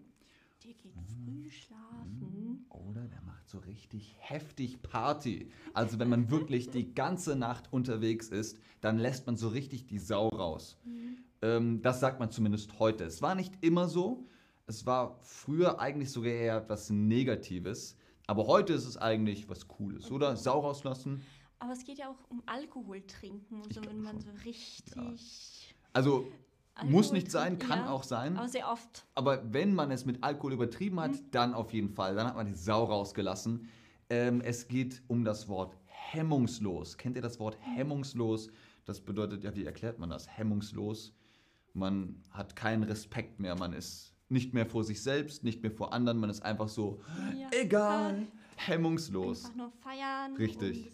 Der 0.64 0.72
geht 0.74 0.94
früh 0.94 1.50
schlafen. 1.50 2.66
oder 2.70 3.02
der 3.08 3.20
macht 3.22 3.48
so 3.48 3.58
richtig 3.58 4.16
heftig 4.18 4.80
Party. 4.82 5.50
Also 5.74 5.98
wenn 5.98 6.08
man 6.08 6.30
wirklich 6.30 6.70
die 6.70 6.94
ganze 6.94 7.36
Nacht 7.36 7.72
unterwegs 7.72 8.28
ist, 8.28 8.58
dann 8.80 8.98
lässt 8.98 9.26
man 9.26 9.36
so 9.36 9.48
richtig 9.48 9.86
die 9.86 9.98
Sau 9.98 10.28
raus. 10.28 10.76
Ähm, 11.42 11.82
das 11.82 12.00
sagt 12.00 12.20
man 12.20 12.30
zumindest 12.30 12.78
heute. 12.78 13.04
Es 13.04 13.22
war 13.22 13.34
nicht 13.34 13.54
immer 13.60 13.88
so. 13.88 14.26
Es 14.68 14.84
war 14.84 15.16
früher 15.22 15.80
eigentlich 15.80 16.12
sogar 16.12 16.30
eher 16.30 16.58
etwas 16.58 16.90
Negatives. 16.90 17.96
Aber 18.26 18.46
heute 18.46 18.74
ist 18.74 18.84
es 18.84 18.98
eigentlich 18.98 19.48
was 19.48 19.66
Cooles, 19.66 20.10
oder? 20.12 20.36
Sau 20.36 20.60
rauslassen. 20.60 21.22
Aber 21.58 21.72
es 21.72 21.84
geht 21.84 21.98
ja 21.98 22.10
auch 22.10 22.30
um 22.30 22.42
Alkohol 22.44 23.00
trinken. 23.06 23.62
Ich 23.66 23.74
So, 23.74 23.80
wenn 23.86 24.02
man 24.02 24.20
schon. 24.20 24.36
so 24.36 24.44
richtig. 24.44 25.74
Also 25.94 26.26
Alkohol 26.74 26.92
muss 26.92 27.12
nicht 27.12 27.30
sein, 27.30 27.58
kann 27.58 27.80
ja. 27.80 27.90
auch 27.90 28.02
sein. 28.02 28.36
Aber 28.36 28.46
sehr 28.46 28.70
oft. 28.70 29.06
Aber 29.14 29.42
wenn 29.50 29.74
man 29.74 29.90
es 29.90 30.04
mit 30.04 30.22
Alkohol 30.22 30.52
übertrieben 30.52 31.00
hat, 31.00 31.12
dann 31.30 31.54
auf 31.54 31.72
jeden 31.72 31.88
Fall. 31.88 32.14
Dann 32.14 32.26
hat 32.26 32.36
man 32.36 32.46
die 32.46 32.54
Sau 32.54 32.84
rausgelassen. 32.84 33.68
Ähm, 34.10 34.42
es 34.42 34.68
geht 34.68 35.02
um 35.08 35.24
das 35.24 35.48
Wort 35.48 35.74
hemmungslos. 35.86 36.98
Kennt 36.98 37.16
ihr 37.16 37.22
das 37.22 37.40
Wort 37.40 37.56
hemmungslos? 37.62 38.50
Das 38.84 39.00
bedeutet, 39.00 39.44
ja, 39.44 39.56
wie 39.56 39.64
erklärt 39.64 39.98
man 39.98 40.10
das? 40.10 40.28
Hemmungslos. 40.28 41.14
Man 41.72 42.22
hat 42.30 42.54
keinen 42.54 42.82
Respekt 42.82 43.40
mehr. 43.40 43.56
Man 43.56 43.72
ist 43.72 44.14
nicht 44.30 44.54
mehr 44.54 44.66
vor 44.66 44.84
sich 44.84 45.02
selbst, 45.02 45.44
nicht 45.44 45.62
mehr 45.62 45.70
vor 45.72 45.92
anderen. 45.92 46.18
Man 46.18 46.30
ist 46.30 46.42
einfach 46.42 46.68
so, 46.68 47.00
Ja. 47.38 47.48
egal, 47.52 48.26
hemmungslos. 48.56 49.44
Einfach 49.44 49.56
nur 49.56 49.70
feiern. 49.82 50.36
Richtig. 50.36 50.90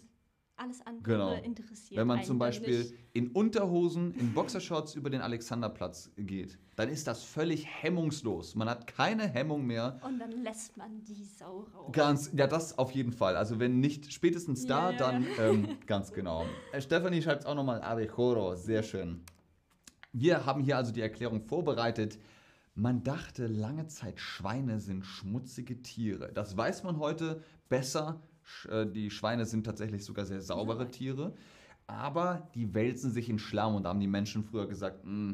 Alles 0.57 0.79
andere 0.85 1.03
Genau. 1.03 1.33
interessiert. 1.43 1.99
Wenn 1.99 2.07
man 2.07 2.23
zum 2.23 2.39
Beispiel 2.39 2.97
in 3.11 3.27
Unterhosen, 3.31 4.13
in 4.15 4.33
Boxershorts 4.33 4.95
über 4.95 5.09
den 5.09 5.19
Alexanderplatz 5.19 6.09
geht, 6.15 6.57
dann 6.77 6.87
ist 6.87 7.07
das 7.07 7.23
völlig 7.25 7.65
hemmungslos. 7.83 8.55
Man 8.55 8.69
hat 8.69 8.87
keine 8.87 9.27
Hemmung 9.27 9.65
mehr. 9.65 9.99
Und 10.01 10.17
dann 10.17 10.31
lässt 10.31 10.77
man 10.77 11.03
die 11.03 11.25
Sau 11.25 11.67
raus. 11.75 11.89
Ganz, 11.91 12.31
ja, 12.33 12.47
das 12.47 12.77
auf 12.77 12.91
jeden 12.91 13.11
Fall. 13.11 13.35
Also 13.35 13.59
wenn 13.59 13.81
nicht 13.81 14.13
spätestens 14.13 14.65
da, 14.65 14.91
Ja, 14.91 14.91
ja, 14.91 14.97
dann 14.97 15.27
ähm, 15.39 15.67
ganz 15.87 16.13
genau. 16.13 16.45
Äh, 16.71 16.79
Stefanie 16.81 17.21
schreibt 17.21 17.41
es 17.41 17.45
auch 17.45 17.55
nochmal, 17.55 17.81
Abejoro, 17.81 18.55
sehr 18.55 18.81
schön. 18.81 19.25
Wir 20.13 20.45
haben 20.45 20.63
hier 20.63 20.77
also 20.77 20.93
die 20.93 21.01
Erklärung 21.01 21.41
vorbereitet. 21.41 22.17
Man 22.77 23.03
dachte 23.03 23.47
lange 23.47 23.87
Zeit, 23.87 24.19
Schweine 24.19 24.81
sind 24.81 25.05
schmutzige 25.05 25.81
Tiere. 25.81 26.31
Das 26.33 26.57
weiß 26.57 26.83
man 26.83 26.99
heute 26.99 27.41
besser. 27.69 28.21
Äh, 28.69 28.85
Die 28.87 29.09
Schweine 29.09 29.45
sind 29.45 29.63
tatsächlich 29.65 30.03
sogar 30.03 30.25
sehr 30.25 30.41
saubere. 30.41 30.91
Tiere. 30.91 31.33
Aber 31.87 32.49
die 32.53 32.73
wälzen 32.73 33.11
sich 33.11 33.29
in 33.29 33.39
Schlamm 33.39 33.75
und 33.75 33.83
da 33.83 33.89
haben 33.89 34.01
die 34.01 34.07
Menschen 34.07 34.43
früher 34.43 34.67
gesagt, 34.67 35.05
"Mm, 35.05 35.33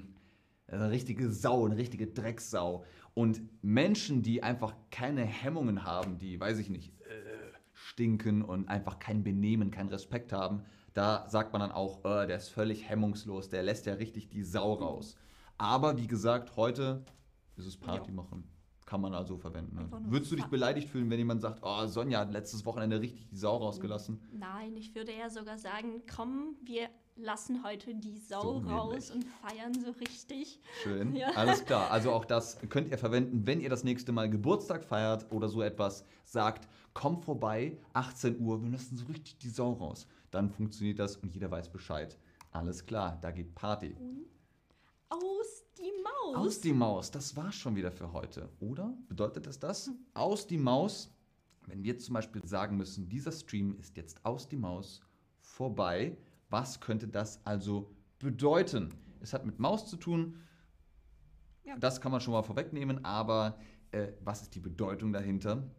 eine 0.68 0.92
richtige 0.92 1.32
Sau, 1.32 1.66
eine 1.66 1.78
richtige 1.78 2.08
Drecksau. 2.08 2.86
Und 3.16 3.42
Menschen, 3.64 4.22
die 4.22 4.44
einfach 4.44 4.76
keine 4.92 5.24
Hemmungen 5.26 5.84
haben, 5.84 6.20
die, 6.20 6.40
weiß 6.40 6.60
ich 6.60 6.70
nicht, 6.70 6.94
äh, 7.02 7.52
stinken 7.74 8.44
und 8.44 8.68
einfach 8.70 9.00
kein 9.00 9.24
Benehmen, 9.24 9.72
keinen 9.72 9.90
Respekt 9.90 10.32
haben, 10.32 10.64
da 10.94 11.28
sagt 11.28 11.54
man 11.54 11.62
dann 11.62 11.72
auch, 11.72 12.06
äh, 12.06 12.28
der 12.28 12.38
ist 12.38 12.50
völlig 12.50 12.88
hemmungslos, 12.88 13.50
der 13.50 13.64
lässt 13.64 13.88
ja 13.88 13.94
richtig 13.96 14.30
die 14.30 14.44
Sau 14.44 14.74
raus. 14.74 15.16
Aber 15.58 15.98
wie 15.98 16.08
gesagt, 16.08 16.56
heute 16.56 17.04
ist 17.62 17.68
es 17.68 17.78
Party 17.78 18.12
machen. 18.12 18.44
Kann 18.86 19.00
man 19.00 19.14
also 19.14 19.38
verwenden. 19.38 19.76
Ne? 19.76 19.90
Würdest 20.12 20.32
du 20.32 20.36
dich 20.36 20.48
beleidigt 20.48 20.90
fühlen, 20.90 21.10
wenn 21.10 21.18
jemand 21.18 21.42
sagt, 21.42 21.60
oh, 21.62 21.86
Sonja 21.86 22.20
hat 22.20 22.32
letztes 22.32 22.66
Wochenende 22.66 23.00
richtig 23.00 23.30
die 23.30 23.38
Sau 23.38 23.56
rausgelassen? 23.58 24.20
Nein, 24.34 24.76
ich 24.76 24.94
würde 24.96 25.12
eher 25.12 25.30
sogar 25.30 25.58
sagen, 25.58 26.02
komm, 26.14 26.58
wir 26.64 26.90
lassen 27.16 27.64
heute 27.64 27.96
die 27.96 28.18
Sau 28.18 28.42
So 28.42 28.68
raus 28.68 29.12
und 29.12 29.24
feiern 29.24 29.74
so 29.74 29.92
richtig. 29.92 30.60
Schön. 30.84 31.16
Ja. 31.16 31.30
Alles 31.36 31.64
klar. 31.66 31.90
Also 31.92 32.12
auch 32.12 32.26
das 32.26 32.58
könnt 32.70 32.90
ihr 32.90 32.98
verwenden, 32.98 33.46
wenn 33.46 33.62
ihr 33.62 33.70
das 33.70 33.84
nächste 33.84 34.12
Mal 34.12 34.30
Geburtstag 34.30 34.84
feiert 34.84 35.32
oder 35.32 35.48
so 35.48 35.62
etwas. 35.62 36.04
Sagt, 36.26 36.68
komm 36.94 37.22
vorbei, 37.22 37.78
18 37.94 38.42
Uhr, 38.42 38.62
wir 38.62 38.72
lassen 38.72 38.98
so 38.98 39.06
richtig 39.06 39.38
die 39.38 39.50
Sau 39.50 39.72
raus. 39.74 40.08
Dann 40.32 40.50
funktioniert 40.50 41.00
das 41.00 41.16
und 41.18 41.34
jeder 41.34 41.52
weiß 41.52 41.70
Bescheid. 41.70 42.18
Alles 42.52 42.86
klar, 42.86 43.18
da 43.22 43.32
geht 43.32 43.56
Party. 43.56 43.96
Aus 45.12 45.66
die 45.78 45.92
Maus. 46.04 46.36
Aus 46.38 46.62
die 46.62 46.74
Maus, 46.74 47.12
das 47.12 47.36
war's 47.36 47.56
schon 47.56 47.76
wieder 47.76 47.92
für 47.92 48.14
heute, 48.14 48.50
oder? 48.62 48.98
Bedeutet 49.10 49.46
das 49.46 49.60
das? 49.60 49.92
Aus 50.14 50.48
die 50.48 50.58
Maus. 50.58 51.14
Wenn 51.68 51.84
wir 51.84 51.98
zum 52.00 52.14
Beispiel 52.14 52.46
sagen 52.46 52.78
müssen, 52.78 53.10
dieser 53.10 53.32
Stream 53.34 53.76
ist 53.78 53.98
jetzt 53.98 54.26
aus 54.26 54.48
die 54.48 54.56
Maus 54.56 55.02
vorbei, 55.42 56.18
was 56.50 56.80
könnte 56.80 57.08
das 57.08 57.46
also 57.46 57.94
bedeuten? 58.20 58.94
Es 59.20 59.34
hat 59.34 59.46
mit 59.46 59.60
Maus 59.60 59.88
zu 59.88 59.98
tun, 59.98 60.38
Ja. 61.64 61.78
das 61.78 62.00
kann 62.00 62.12
man 62.14 62.22
schon 62.22 62.34
mal 62.34 62.42
vorwegnehmen, 62.44 63.04
aber 63.04 63.60
äh, 63.92 64.14
was 64.24 64.42
ist 64.42 64.56
die 64.56 64.60
Bedeutung 64.60 65.12
dahinter? 65.14 65.70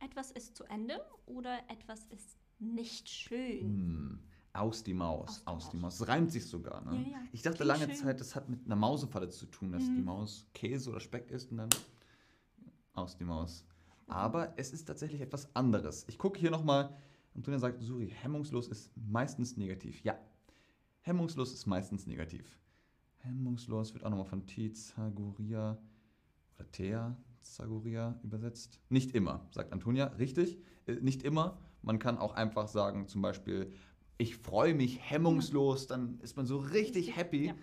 etwas 0.00 0.30
ist 0.30 0.56
zu 0.56 0.64
Ende 0.64 1.00
oder 1.26 1.58
etwas 1.68 2.04
ist 2.06 2.38
nicht 2.58 3.08
schön. 3.08 3.60
Hm. 3.60 4.20
Aus 4.58 4.82
die 4.82 4.94
Maus, 4.94 5.28
Aus 5.28 5.40
die 5.42 5.46
aus 5.46 5.70
die 5.70 5.76
Maus. 5.76 5.98
Das 5.98 6.08
reimt 6.08 6.32
sich 6.32 6.46
sogar, 6.46 6.84
ne? 6.84 6.96
Ja, 7.04 7.10
ja. 7.12 7.16
Ich 7.32 7.42
dachte 7.42 7.58
Klingt 7.58 7.68
lange 7.68 7.86
schön. 7.86 7.94
Zeit, 7.96 8.20
das 8.20 8.34
hat 8.34 8.48
mit 8.48 8.64
einer 8.66 8.76
Mausefalle 8.76 9.28
zu 9.28 9.46
tun, 9.46 9.72
dass 9.72 9.84
die 9.84 9.90
Mhm. 9.90 10.04
Maus 10.04 10.46
Käse 10.54 10.90
oder 10.90 11.00
Speck 11.00 11.30
isst 11.30 11.50
und 11.50 11.58
dann 11.58 11.68
aus 12.94 13.16
die 13.16 13.24
Maus. 13.24 13.64
Aber 14.08 14.54
es 14.56 14.72
ist 14.72 14.84
tatsächlich 14.86 15.20
etwas 15.20 15.54
anderes. 15.54 16.04
Ich 16.08 16.18
gucke 16.18 16.40
hier 16.40 16.50
nochmal. 16.50 16.96
Antonia 17.34 17.58
sagt, 17.60 17.80
Suri, 17.82 18.08
hemmungslos 18.08 18.68
ist 18.68 18.90
meistens 18.96 19.56
negativ. 19.56 20.02
Ja, 20.02 20.18
hemmungslos 21.02 21.52
ist 21.52 21.66
meistens 21.66 22.06
negativ. 22.06 22.58
Hemmungslos 23.18 23.94
wird 23.94 24.04
auch 24.04 24.10
nochmal 24.10 24.26
von 24.26 24.46
T-Zagoria 24.46 25.78
oder 26.56 26.70
Thea 26.72 27.16
Zagoria 27.42 28.18
übersetzt. 28.22 28.80
Nicht 28.88 29.14
immer, 29.14 29.46
sagt 29.52 29.72
Antonia. 29.72 30.06
Richtig, 30.06 30.58
äh, 30.86 30.94
nicht 30.94 31.22
immer. 31.22 31.58
Man 31.82 31.98
kann 31.98 32.18
auch 32.18 32.34
einfach 32.34 32.66
sagen, 32.68 33.06
zum 33.06 33.22
Beispiel, 33.22 33.72
ich 34.18 34.36
freue 34.36 34.74
mich 34.74 34.98
hemmungslos, 35.10 35.86
dann 35.86 36.18
ist 36.20 36.36
man 36.36 36.44
so 36.46 36.58
richtig 36.58 37.16
happy. 37.16 37.46
Ja. 37.46 37.54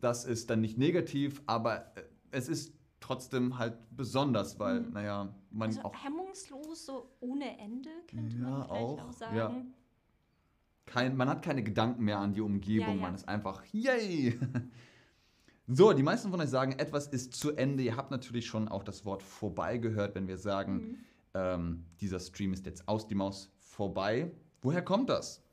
Das 0.00 0.24
ist 0.24 0.48
dann 0.50 0.60
nicht 0.62 0.78
negativ, 0.78 1.42
aber 1.46 1.94
äh, 1.96 2.02
es 2.30 2.48
ist 2.48 2.72
trotzdem 3.00 3.58
halt 3.58 3.74
besonders, 3.90 4.58
weil, 4.58 4.80
Mhm. 4.80 4.92
naja, 4.92 5.34
man 5.50 5.68
Also 5.68 5.82
auch 5.82 5.94
hemmungslos, 6.04 6.86
so 6.86 7.10
ohne 7.20 7.58
Ende, 7.58 7.90
könnte 8.08 8.36
Ja, 8.36 8.42
man 8.42 8.62
vielleicht 8.62 8.70
auch, 8.82 9.00
auch, 9.08 9.12
sagen. 9.12 9.36
ja. 9.36 9.54
kein, 10.86 11.16
man 11.16 11.28
hat 11.28 11.42
keine 11.42 11.62
Gedanken 11.62 12.04
mehr 12.04 12.18
an 12.18 12.32
die 12.32 12.40
Umgebung, 12.40 12.88
Ja, 12.88 12.94
ja. 12.94 13.00
man 13.00 13.14
ist 13.14 13.28
einfach, 13.28 13.64
yay! 13.72 14.38
So, 15.72 15.92
die 15.92 16.02
meisten 16.02 16.30
von 16.32 16.40
euch 16.40 16.48
sagen, 16.48 16.72
etwas 16.72 17.06
ist 17.06 17.32
zu 17.34 17.52
Ende. 17.52 17.84
Ihr 17.84 17.96
habt 17.96 18.10
natürlich 18.10 18.46
schon 18.46 18.66
auch 18.66 18.82
das 18.82 19.04
Wort 19.04 19.22
vorbei 19.22 19.78
gehört, 19.78 20.16
wenn 20.16 20.26
wir 20.26 20.36
sagen, 20.36 20.74
Mhm. 20.74 20.96
ähm, 21.34 21.84
dieser 22.00 22.18
Stream 22.18 22.52
ist 22.52 22.66
jetzt 22.66 22.88
aus 22.88 23.06
die 23.06 23.14
Maus 23.14 23.52
vorbei. 23.60 24.32
Woher 24.62 24.82
kommt 24.82 25.10
das? 25.10 25.44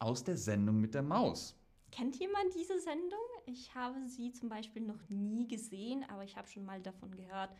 Aus 0.00 0.24
der 0.24 0.38
Sendung 0.38 0.80
mit 0.80 0.94
der 0.94 1.02
Maus. 1.02 1.54
Kennt 1.92 2.16
jemand 2.18 2.54
diese 2.54 2.80
Sendung? 2.80 3.18
Ich 3.44 3.74
habe 3.74 4.08
sie 4.08 4.32
zum 4.32 4.48
Beispiel 4.48 4.82
noch 4.82 5.08
nie 5.10 5.46
gesehen, 5.46 6.04
aber 6.08 6.24
ich 6.24 6.36
habe 6.36 6.48
schon 6.48 6.64
mal 6.64 6.80
davon 6.80 7.10
gehört. 7.10 7.50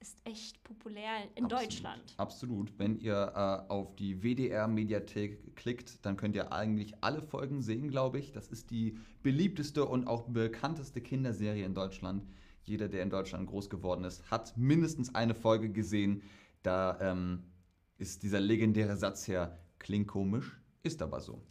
Ist 0.00 0.20
echt 0.24 0.62
populär 0.64 1.10
in 1.34 1.46
Absolut. 1.46 1.64
Deutschland. 1.64 2.14
Absolut. 2.18 2.78
Wenn 2.78 2.98
ihr 3.00 3.32
äh, 3.34 3.72
auf 3.72 3.96
die 3.96 4.22
WDR-Mediathek 4.22 5.56
klickt, 5.56 6.04
dann 6.04 6.16
könnt 6.16 6.36
ihr 6.36 6.52
eigentlich 6.52 7.02
alle 7.02 7.22
Folgen 7.22 7.62
sehen, 7.62 7.88
glaube 7.88 8.18
ich. 8.18 8.32
Das 8.32 8.48
ist 8.48 8.70
die 8.70 8.98
beliebteste 9.22 9.86
und 9.86 10.06
auch 10.06 10.28
bekannteste 10.28 11.00
Kinderserie 11.00 11.64
in 11.64 11.74
Deutschland. 11.74 12.24
Jeder, 12.64 12.88
der 12.88 13.02
in 13.02 13.10
Deutschland 13.10 13.48
groß 13.48 13.70
geworden 13.70 14.04
ist, 14.04 14.30
hat 14.30 14.56
mindestens 14.58 15.14
eine 15.14 15.34
Folge 15.34 15.70
gesehen. 15.70 16.22
Da 16.62 16.98
ähm, 17.00 17.44
ist 17.96 18.22
dieser 18.22 18.40
legendäre 18.40 18.96
Satz 18.96 19.26
her, 19.26 19.58
klingt 19.78 20.06
komisch, 20.06 20.60
ist 20.82 21.00
aber 21.02 21.20
so. 21.20 21.42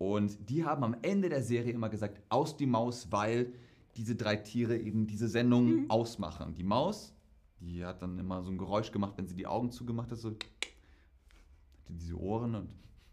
Und 0.00 0.48
die 0.48 0.64
haben 0.64 0.82
am 0.82 0.96
Ende 1.02 1.28
der 1.28 1.42
Serie 1.42 1.74
immer 1.74 1.90
gesagt, 1.90 2.22
aus 2.30 2.56
die 2.56 2.64
Maus, 2.64 3.12
weil 3.12 3.52
diese 3.96 4.16
drei 4.16 4.36
Tiere 4.36 4.78
eben 4.78 5.06
diese 5.06 5.28
Sendung 5.28 5.82
Mhm. 5.82 5.90
ausmachen. 5.90 6.54
Die 6.54 6.62
Maus, 6.64 7.12
die 7.60 7.84
hat 7.84 8.00
dann 8.00 8.18
immer 8.18 8.42
so 8.42 8.50
ein 8.50 8.56
Geräusch 8.56 8.92
gemacht, 8.92 9.12
wenn 9.18 9.26
sie 9.26 9.34
die 9.36 9.46
Augen 9.46 9.70
zugemacht 9.70 10.10
hat, 10.10 10.16
so 10.18 10.30
hatte 10.30 10.46
diese 11.90 12.18
Ohren 12.18 12.54
und 12.54 12.70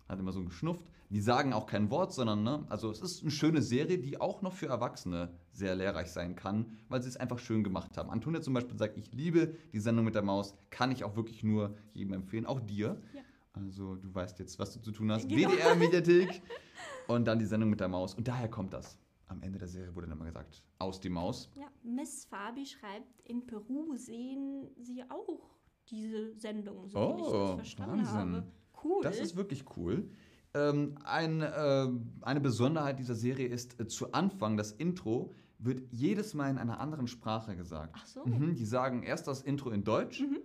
hat 0.07 0.17
immer 0.17 0.31
so 0.31 0.41
geschnufft. 0.45 0.85
Die 1.09 1.19
sagen 1.19 1.51
auch 1.51 1.65
kein 1.65 1.89
Wort, 1.91 2.13
sondern, 2.13 2.43
ne, 2.43 2.65
also 2.69 2.89
es 2.89 3.01
ist 3.01 3.21
eine 3.21 3.31
schöne 3.31 3.61
Serie, 3.61 3.97
die 3.97 4.21
auch 4.21 4.41
noch 4.41 4.53
für 4.53 4.67
Erwachsene 4.67 5.29
sehr 5.51 5.75
lehrreich 5.75 6.07
sein 6.11 6.37
kann, 6.37 6.77
weil 6.87 7.01
sie 7.01 7.09
es 7.09 7.17
einfach 7.17 7.39
schön 7.39 7.65
gemacht 7.65 7.97
haben. 7.97 8.09
Antonia 8.09 8.41
zum 8.41 8.53
Beispiel 8.53 8.77
sagt, 8.77 8.97
ich 8.97 9.11
liebe 9.11 9.55
die 9.73 9.79
Sendung 9.79 10.05
mit 10.05 10.15
der 10.15 10.21
Maus, 10.23 10.55
kann 10.69 10.91
ich 10.93 11.03
auch 11.03 11.17
wirklich 11.17 11.43
nur 11.43 11.75
jedem 11.93 12.13
empfehlen, 12.13 12.45
auch 12.45 12.61
dir. 12.61 13.01
Ja. 13.13 13.21
Also 13.57 13.95
du 13.95 14.13
weißt 14.13 14.39
jetzt, 14.39 14.57
was 14.59 14.73
du 14.73 14.79
zu 14.81 14.91
tun 14.91 15.11
hast. 15.11 15.27
Genau. 15.27 15.49
WDR-Mediathek 15.49 16.41
und 17.07 17.25
dann 17.25 17.39
die 17.39 17.45
Sendung 17.45 17.69
mit 17.69 17.79
der 17.79 17.87
Maus. 17.87 18.13
Und 18.15 18.27
daher 18.27 18.49
kommt 18.49 18.73
das. 18.73 18.97
Am 19.27 19.41
Ende 19.41 19.59
der 19.59 19.67
Serie 19.67 19.93
wurde 19.93 20.07
dann 20.07 20.17
immer 20.17 20.25
gesagt, 20.25 20.63
aus 20.79 20.99
die 21.01 21.09
Maus. 21.09 21.49
Ja, 21.55 21.67
Miss 21.83 22.25
Fabi 22.25 22.65
schreibt, 22.65 23.21
in 23.25 23.45
Peru 23.45 23.95
sehen 23.97 24.69
sie 24.79 25.03
auch 25.09 25.49
diese 25.89 26.33
Sendung, 26.37 26.87
so 26.87 26.97
wie 26.97 27.21
ich 27.21 27.27
Oh, 27.27 27.41
das 27.47 27.51
verstanden 27.55 27.97
Wahnsinn. 28.05 28.35
habe. 28.35 28.43
Cool. 28.83 29.01
Das 29.03 29.19
ist 29.19 29.35
wirklich 29.35 29.65
cool. 29.75 30.09
Ähm, 30.53 30.95
ein, 31.03 31.41
äh, 31.41 31.87
eine 32.21 32.39
Besonderheit 32.41 32.99
dieser 32.99 33.15
Serie 33.15 33.47
ist, 33.47 33.79
äh, 33.81 33.87
zu 33.87 34.13
Anfang, 34.13 34.55
das 34.55 34.71
Intro 34.71 35.33
wird 35.59 35.81
jedes 35.91 36.33
Mal 36.33 36.49
in 36.49 36.57
einer 36.57 36.79
anderen 36.79 37.07
Sprache 37.07 37.55
gesagt. 37.57 37.95
Ach 37.97 38.05
so. 38.05 38.23
Mhm, 38.25 38.55
die 38.55 38.65
sagen 38.65 39.03
erst 39.03 39.27
das 39.27 39.41
Intro 39.41 39.71
in 39.71 39.83
Deutsch, 39.83 40.21
Mhm. 40.21 40.37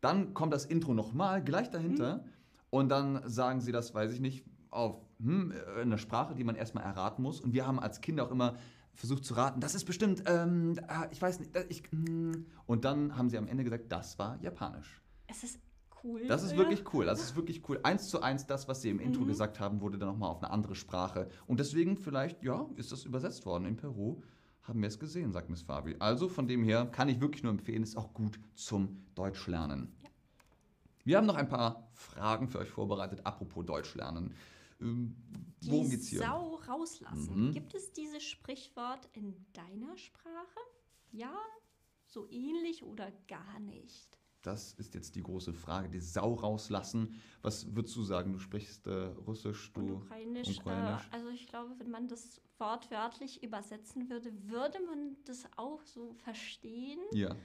dann 0.00 0.32
kommt 0.32 0.52
das 0.54 0.64
Intro 0.64 0.94
nochmal 0.94 1.42
gleich 1.44 1.68
dahinter 1.70 2.24
und 2.70 2.88
dann 2.88 3.28
sagen 3.28 3.60
sie 3.60 3.72
das, 3.72 3.94
weiß 3.94 4.12
ich 4.12 4.20
nicht, 4.20 4.44
auf 4.70 5.00
hm, 5.18 5.52
einer 5.80 5.98
Sprache, 5.98 6.34
die 6.34 6.44
man 6.44 6.54
erstmal 6.54 6.84
erraten 6.84 7.22
muss. 7.22 7.40
Und 7.40 7.52
wir 7.52 7.66
haben 7.66 7.80
als 7.80 8.00
Kinder 8.00 8.24
auch 8.24 8.30
immer 8.30 8.56
versucht 8.94 9.24
zu 9.24 9.34
raten, 9.34 9.60
das 9.60 9.74
ist 9.74 9.84
bestimmt, 9.84 10.24
ähm, 10.26 10.78
ah, 10.88 11.06
ich 11.10 11.20
weiß 11.20 11.40
nicht, 11.40 11.52
ich, 11.68 11.82
hm. 11.90 12.46
und 12.66 12.84
dann 12.84 13.16
haben 13.16 13.30
sie 13.30 13.38
am 13.38 13.48
Ende 13.48 13.64
gesagt, 13.64 13.90
das 13.90 14.18
war 14.18 14.40
Japanisch. 14.42 15.00
Es 15.26 15.42
ist 15.42 15.58
cool. 16.04 16.26
Das 16.26 16.42
ist 16.42 16.56
wirklich 16.56 16.82
cool. 16.92 17.06
Das 17.06 17.20
ist 17.20 17.36
wirklich 17.36 17.68
cool. 17.68 17.80
Eins 17.82 18.08
zu 18.08 18.20
eins, 18.20 18.46
das, 18.46 18.68
was 18.68 18.82
sie 18.82 18.90
im 18.90 19.00
Intro 19.00 19.22
Mhm. 19.22 19.28
gesagt 19.28 19.60
haben, 19.60 19.80
wurde 19.80 19.98
dann 19.98 20.08
nochmal 20.08 20.30
auf 20.30 20.42
eine 20.42 20.50
andere 20.52 20.74
Sprache. 20.74 21.28
Und 21.46 21.60
deswegen 21.60 21.96
vielleicht, 21.96 22.42
ja, 22.42 22.68
ist 22.76 22.92
das 22.92 23.04
übersetzt 23.04 23.46
worden. 23.46 23.64
In 23.66 23.76
Peru 23.76 24.22
haben 24.62 24.80
wir 24.80 24.88
es 24.88 24.98
gesehen, 24.98 25.32
sagt 25.32 25.50
Miss 25.50 25.62
Fabi. 25.62 25.96
Also 25.98 26.28
von 26.28 26.46
dem 26.46 26.62
her 26.64 26.86
kann 26.86 27.08
ich 27.08 27.20
wirklich 27.20 27.42
nur 27.42 27.52
empfehlen, 27.52 27.82
ist 27.82 27.96
auch 27.96 28.12
gut 28.12 28.38
zum 28.54 29.04
Deutschlernen. 29.14 29.92
Ja. 30.02 30.09
Wir 31.04 31.16
haben 31.16 31.26
noch 31.26 31.36
ein 31.36 31.48
paar 31.48 31.88
Fragen 31.94 32.48
für 32.48 32.58
euch 32.58 32.70
vorbereitet, 32.70 33.24
apropos 33.24 33.64
Deutschlernen. 33.64 34.34
Ähm, 34.80 35.16
worum 35.62 35.84
Die 35.84 35.90
geht's 35.90 36.08
hier? 36.08 36.20
Sau 36.20 36.56
rauslassen. 36.68 37.48
Mhm. 37.48 37.52
Gibt 37.52 37.74
es 37.74 37.92
dieses 37.92 38.22
Sprichwort 38.22 39.08
in 39.12 39.34
deiner 39.52 39.96
Sprache? 39.96 40.60
Ja, 41.12 41.34
so 42.06 42.28
ähnlich 42.30 42.82
oder 42.82 43.10
gar 43.28 43.60
nicht? 43.60 44.18
Das 44.42 44.72
ist 44.74 44.94
jetzt 44.94 45.16
die 45.16 45.22
große 45.22 45.52
Frage, 45.52 45.90
die 45.90 46.00
Sau 46.00 46.32
rauslassen. 46.32 47.20
Was 47.42 47.74
würdest 47.74 47.94
du 47.96 48.02
sagen? 48.02 48.32
Du 48.32 48.38
sprichst 48.38 48.86
äh, 48.86 48.90
Russisch, 49.26 49.70
Und 49.74 49.86
du 49.86 49.94
Ukrainisch, 49.96 50.58
Ukrainisch. 50.58 51.08
Äh, 51.10 51.14
also 51.14 51.28
ich 51.28 51.46
glaube, 51.46 51.74
wenn 51.78 51.90
man 51.90 52.08
das 52.08 52.40
wortwörtlich 52.56 53.42
übersetzen 53.42 54.08
würde, 54.08 54.32
würde 54.44 54.78
man 54.86 55.16
das 55.26 55.44
auch 55.56 55.82
so 55.82 56.14
verstehen. 56.14 57.00
Ja. 57.12 57.36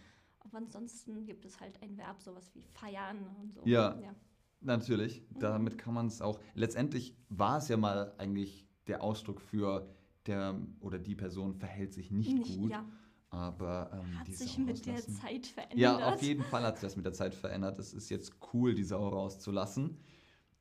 Aber 0.45 0.57
ansonsten 0.57 1.25
gibt 1.25 1.43
es 1.45 1.59
halt 1.59 1.81
ein 1.81 1.97
Verb, 1.97 2.21
sowas 2.21 2.49
wie 2.53 2.61
feiern 2.61 3.17
und 3.41 3.53
so. 3.53 3.61
Ja. 3.65 3.99
ja. 3.99 4.15
Natürlich, 4.61 5.21
damit 5.39 5.77
kann 5.77 5.93
man 5.93 6.07
es 6.07 6.21
auch. 6.21 6.39
Letztendlich 6.53 7.15
war 7.29 7.57
es 7.57 7.67
ja 7.67 7.77
mal 7.77 8.13
eigentlich 8.17 8.67
der 8.87 9.03
Ausdruck 9.03 9.41
für 9.41 9.87
der 10.25 10.55
oder 10.79 10.97
die 10.97 11.13
Person 11.15 11.53
verhält 11.53 11.93
sich 11.93 12.09
nicht, 12.11 12.31
Nicht- 12.33 12.57
gut. 12.57 12.71
ja. 12.71 12.85
Aber 13.29 13.91
ähm, 13.93 14.19
Hat 14.19 14.27
sich 14.27 14.53
Sau 14.53 14.61
mit 14.61 14.85
der 14.85 14.93
rauslassen- 14.95 15.15
Zeit 15.21 15.47
verändert. 15.47 15.77
Ja, 15.79 16.13
auf 16.13 16.21
jeden 16.21 16.43
Fall 16.43 16.63
hat 16.63 16.77
sich 16.77 16.83
das 16.83 16.95
mit 16.95 17.05
der 17.05 17.13
Zeit 17.13 17.35
verändert. 17.35 17.77
Es 17.79 17.93
ist 17.93 18.09
jetzt 18.09 18.33
cool, 18.53 18.73
die 18.73 18.83
Sau 18.83 19.07
rauszulassen. 19.09 19.97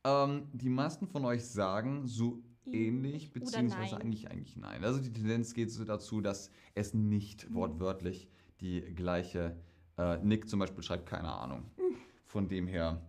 Ähm, 0.03 0.49
die 0.53 0.69
meisten 0.71 1.07
von 1.07 1.25
euch 1.25 1.45
sagen 1.45 2.07
so 2.07 2.43
ähnlich, 2.67 3.33
beziehungsweise 3.33 3.97
eigentlich 3.99 4.29
eigentlich 4.31 4.57
nein. 4.57 4.83
Also 4.85 5.01
die 5.01 5.13
Tendenz 5.13 5.55
geht 5.55 5.71
so 5.71 5.85
dazu, 5.85 6.21
dass 6.21 6.51
es 6.75 6.95
nicht 6.95 7.49
Mhm. 7.49 7.55
wortwörtlich 7.55 8.29
die 8.61 8.81
gleiche. 8.81 9.57
Äh, 9.99 10.19
Nick 10.25 10.49
zum 10.49 10.59
Beispiel 10.61 10.83
schreibt 10.83 11.07
keine 11.07 11.33
Ahnung. 11.33 11.65
Von 12.27 12.49
dem 12.49 12.67
her 12.67 13.01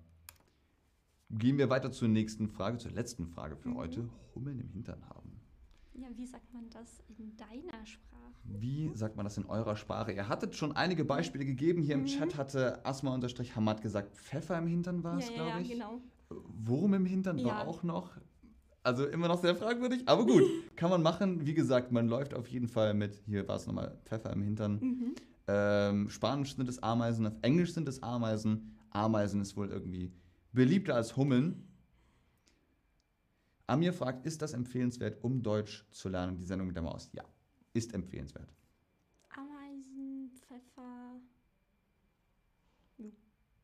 gehen 1.32 1.58
wir 1.58 1.70
weiter 1.70 1.92
zur 1.92 2.08
nächsten 2.08 2.48
Frage, 2.48 2.78
zur 2.78 2.92
letzten 2.92 3.28
Frage 3.28 3.56
für 3.56 3.70
Mhm. 3.70 3.76
heute. 3.78 4.10
Hummeln 4.36 4.60
im 4.60 4.70
Hintern 4.70 5.02
haben. 5.10 5.40
Ja, 5.94 6.08
wie 6.16 6.26
sagt 6.26 6.54
man 6.54 6.70
das 6.70 7.02
in 7.18 7.36
deiner 7.38 7.86
Sprache? 7.86 8.22
Wie 8.44 8.92
sagt 8.96 9.16
man 9.16 9.24
das 9.26 9.38
in 9.38 9.46
eurer 9.46 9.76
Sprache? 9.78 10.12
Ihr 10.12 10.28
hattet 10.28 10.54
schon 10.56 10.74
einige 10.76 11.06
Beispiele 11.06 11.46
gegeben. 11.46 11.82
Hier 11.82 11.96
im 11.96 12.02
Mhm. 12.02 12.06
Chat 12.08 12.38
hatte 12.38 12.86
Asma-Hamad 12.86 13.82
gesagt, 13.82 14.16
Pfeffer 14.18 14.58
im 14.58 14.68
Hintern 14.68 15.04
war 15.04 15.18
es, 15.18 15.30
ja, 15.30 15.32
ja, 15.32 15.36
glaube 15.38 15.50
ja, 15.52 15.60
ich. 15.62 15.70
genau. 15.72 16.02
Wurm 16.30 16.94
im 16.96 17.06
Hintern 17.06 17.38
war 17.44 17.60
Ja. 17.62 17.66
auch 17.66 17.82
noch. 17.84 18.18
Also 18.84 19.08
immer 19.08 19.28
noch 19.30 19.42
sehr 19.42 19.56
fragwürdig, 19.56 20.04
aber 20.08 20.26
gut, 20.26 20.44
kann 20.76 20.90
man 20.92 21.02
machen. 21.02 21.46
Wie 21.48 21.54
gesagt, 21.56 21.92
man 21.92 22.08
läuft 22.08 22.34
auf 22.36 22.48
jeden 22.50 22.68
Fall 22.68 22.94
mit, 22.94 23.16
hier 23.26 23.48
war 23.48 23.56
es 23.56 23.66
nochmal, 23.66 23.98
Pfeffer 24.06 24.32
im 24.34 24.44
Hintern. 24.44 24.80
Mhm. 24.80 25.16
Ähm, 25.48 26.10
Spanisch 26.10 26.56
sind 26.56 26.68
es 26.70 26.82
Ameisen, 26.82 27.28
auf 27.28 27.36
Englisch 27.42 27.74
sind 27.74 27.88
es 27.88 28.02
Ameisen. 28.02 28.78
Ameisen 28.90 29.42
ist 29.42 29.56
wohl 29.58 29.70
irgendwie 29.70 30.12
beliebter 30.52 30.96
als 30.96 31.16
Hummeln. 31.16 31.68
Amir 33.68 33.94
fragt, 33.94 34.26
ist 34.26 34.42
das 34.42 34.54
empfehlenswert, 34.54 35.24
um 35.24 35.42
Deutsch 35.42 35.86
zu 35.92 36.10
lernen, 36.10 36.38
die 36.38 36.46
Sendung 36.46 36.68
mit 36.68 36.76
der 36.76 36.84
Maus? 36.84 37.10
Ja, 37.14 37.24
ist 37.74 37.94
empfehlenswert. 37.94 38.54
Ameisen, 39.30 40.32
Pfeffer. 40.48 41.20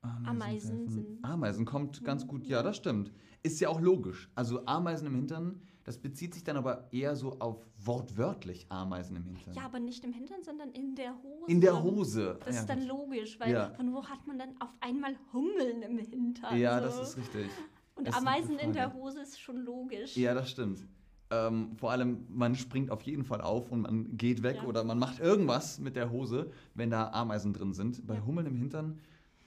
Ameisen, 0.01 0.25
Ameisen 0.27 0.87
sind- 0.89 1.23
Ameisen 1.23 1.65
kommt 1.65 2.03
ganz 2.03 2.23
Mhm, 2.23 2.27
gut, 2.27 2.47
ja. 2.47 2.63
das 2.63 2.77
stimmt. 2.77 3.11
Ist 3.43 3.59
ja 3.59 3.69
auch 3.69 3.79
logisch. 3.79 4.31
Also 4.35 4.65
Ameisen 4.65 5.05
im 5.07 5.15
Hintern 5.15 5.61
Das 5.83 5.97
bezieht 5.97 6.33
sich 6.33 6.43
dann 6.43 6.57
aber 6.57 6.87
eher 6.91 7.15
so 7.15 7.39
auf 7.39 7.65
wortwörtlich 7.83 8.67
Ameisen 8.69 9.15
im 9.15 9.23
Hintern. 9.25 9.53
Ja, 9.55 9.63
aber 9.63 9.79
nicht 9.79 10.03
im 10.03 10.13
Hintern, 10.13 10.43
sondern 10.43 10.69
in 10.71 10.93
der 10.95 11.15
Hose. 11.23 11.45
In 11.51 11.59
der 11.61 11.81
Hose. 11.81 12.39
Das 12.45 12.55
ja, 12.55 12.61
ist 12.61 12.69
dann 12.69 12.85
logisch, 12.87 13.39
weil 13.39 13.51
Ja. 13.51 13.71
von 13.71 13.91
wo 13.93 14.03
hat 14.05 14.25
man 14.27 14.37
dann 14.37 14.49
auf 14.59 14.69
einmal 14.79 15.15
Hummeln 15.33 15.81
im 15.81 15.97
Hintern? 15.97 16.57
ja, 16.59 16.79
so? 16.79 16.85
das 16.85 17.09
ist 17.09 17.17
richtig. 17.17 17.49
Und 17.95 18.07
das 18.07 18.15
ist 18.15 18.21
Ameisen 18.21 18.59
in 18.59 18.73
der. 18.73 18.93
Hose 18.93 19.21
ist 19.21 19.39
schon 19.39 19.57
logisch. 19.57 20.15
Ja, 20.17 20.33
das 20.33 20.49
stimmt. 20.51 20.85
Ähm, 21.31 21.75
vor 21.77 21.91
allem, 21.91 22.25
man 22.29 22.55
springt 22.55 22.91
auf 22.91 23.01
jeden 23.03 23.23
Fall 23.23 23.41
auf 23.41 23.71
und 23.71 23.81
man 23.81 24.17
geht 24.17 24.43
weg 24.43 24.57
Ja. 24.57 24.63
oder 24.65 24.83
man 24.83 24.99
macht 24.99 25.19
irgendwas 25.19 25.79
mit 25.79 25.95
der 25.95 26.11
Hose, 26.11 26.51
wenn 26.75 26.89
da 26.89 27.09
Ameisen 27.11 27.53
drin 27.53 27.73
sind. 27.73 28.05
Bei. 28.05 28.19
Hummeln 28.21 28.47
im 28.47 28.55
Hintern 28.55 28.99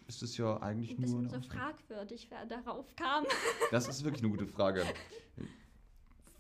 ist 0.09 0.23
es 0.23 0.37
ja 0.37 0.61
eigentlich 0.63 0.91
Ein 0.93 0.97
nur. 0.97 1.03
bisschen 1.23 1.35
eine 1.35 1.43
so 1.43 1.49
fragwürdig, 1.51 2.27
wer 2.31 2.47
darauf 2.47 2.95
kam. 2.97 3.25
Das 3.71 3.87
ist 3.89 4.03
wirklich 4.05 4.23
eine 4.23 4.31
gute 4.33 4.47
Frage. 4.47 4.83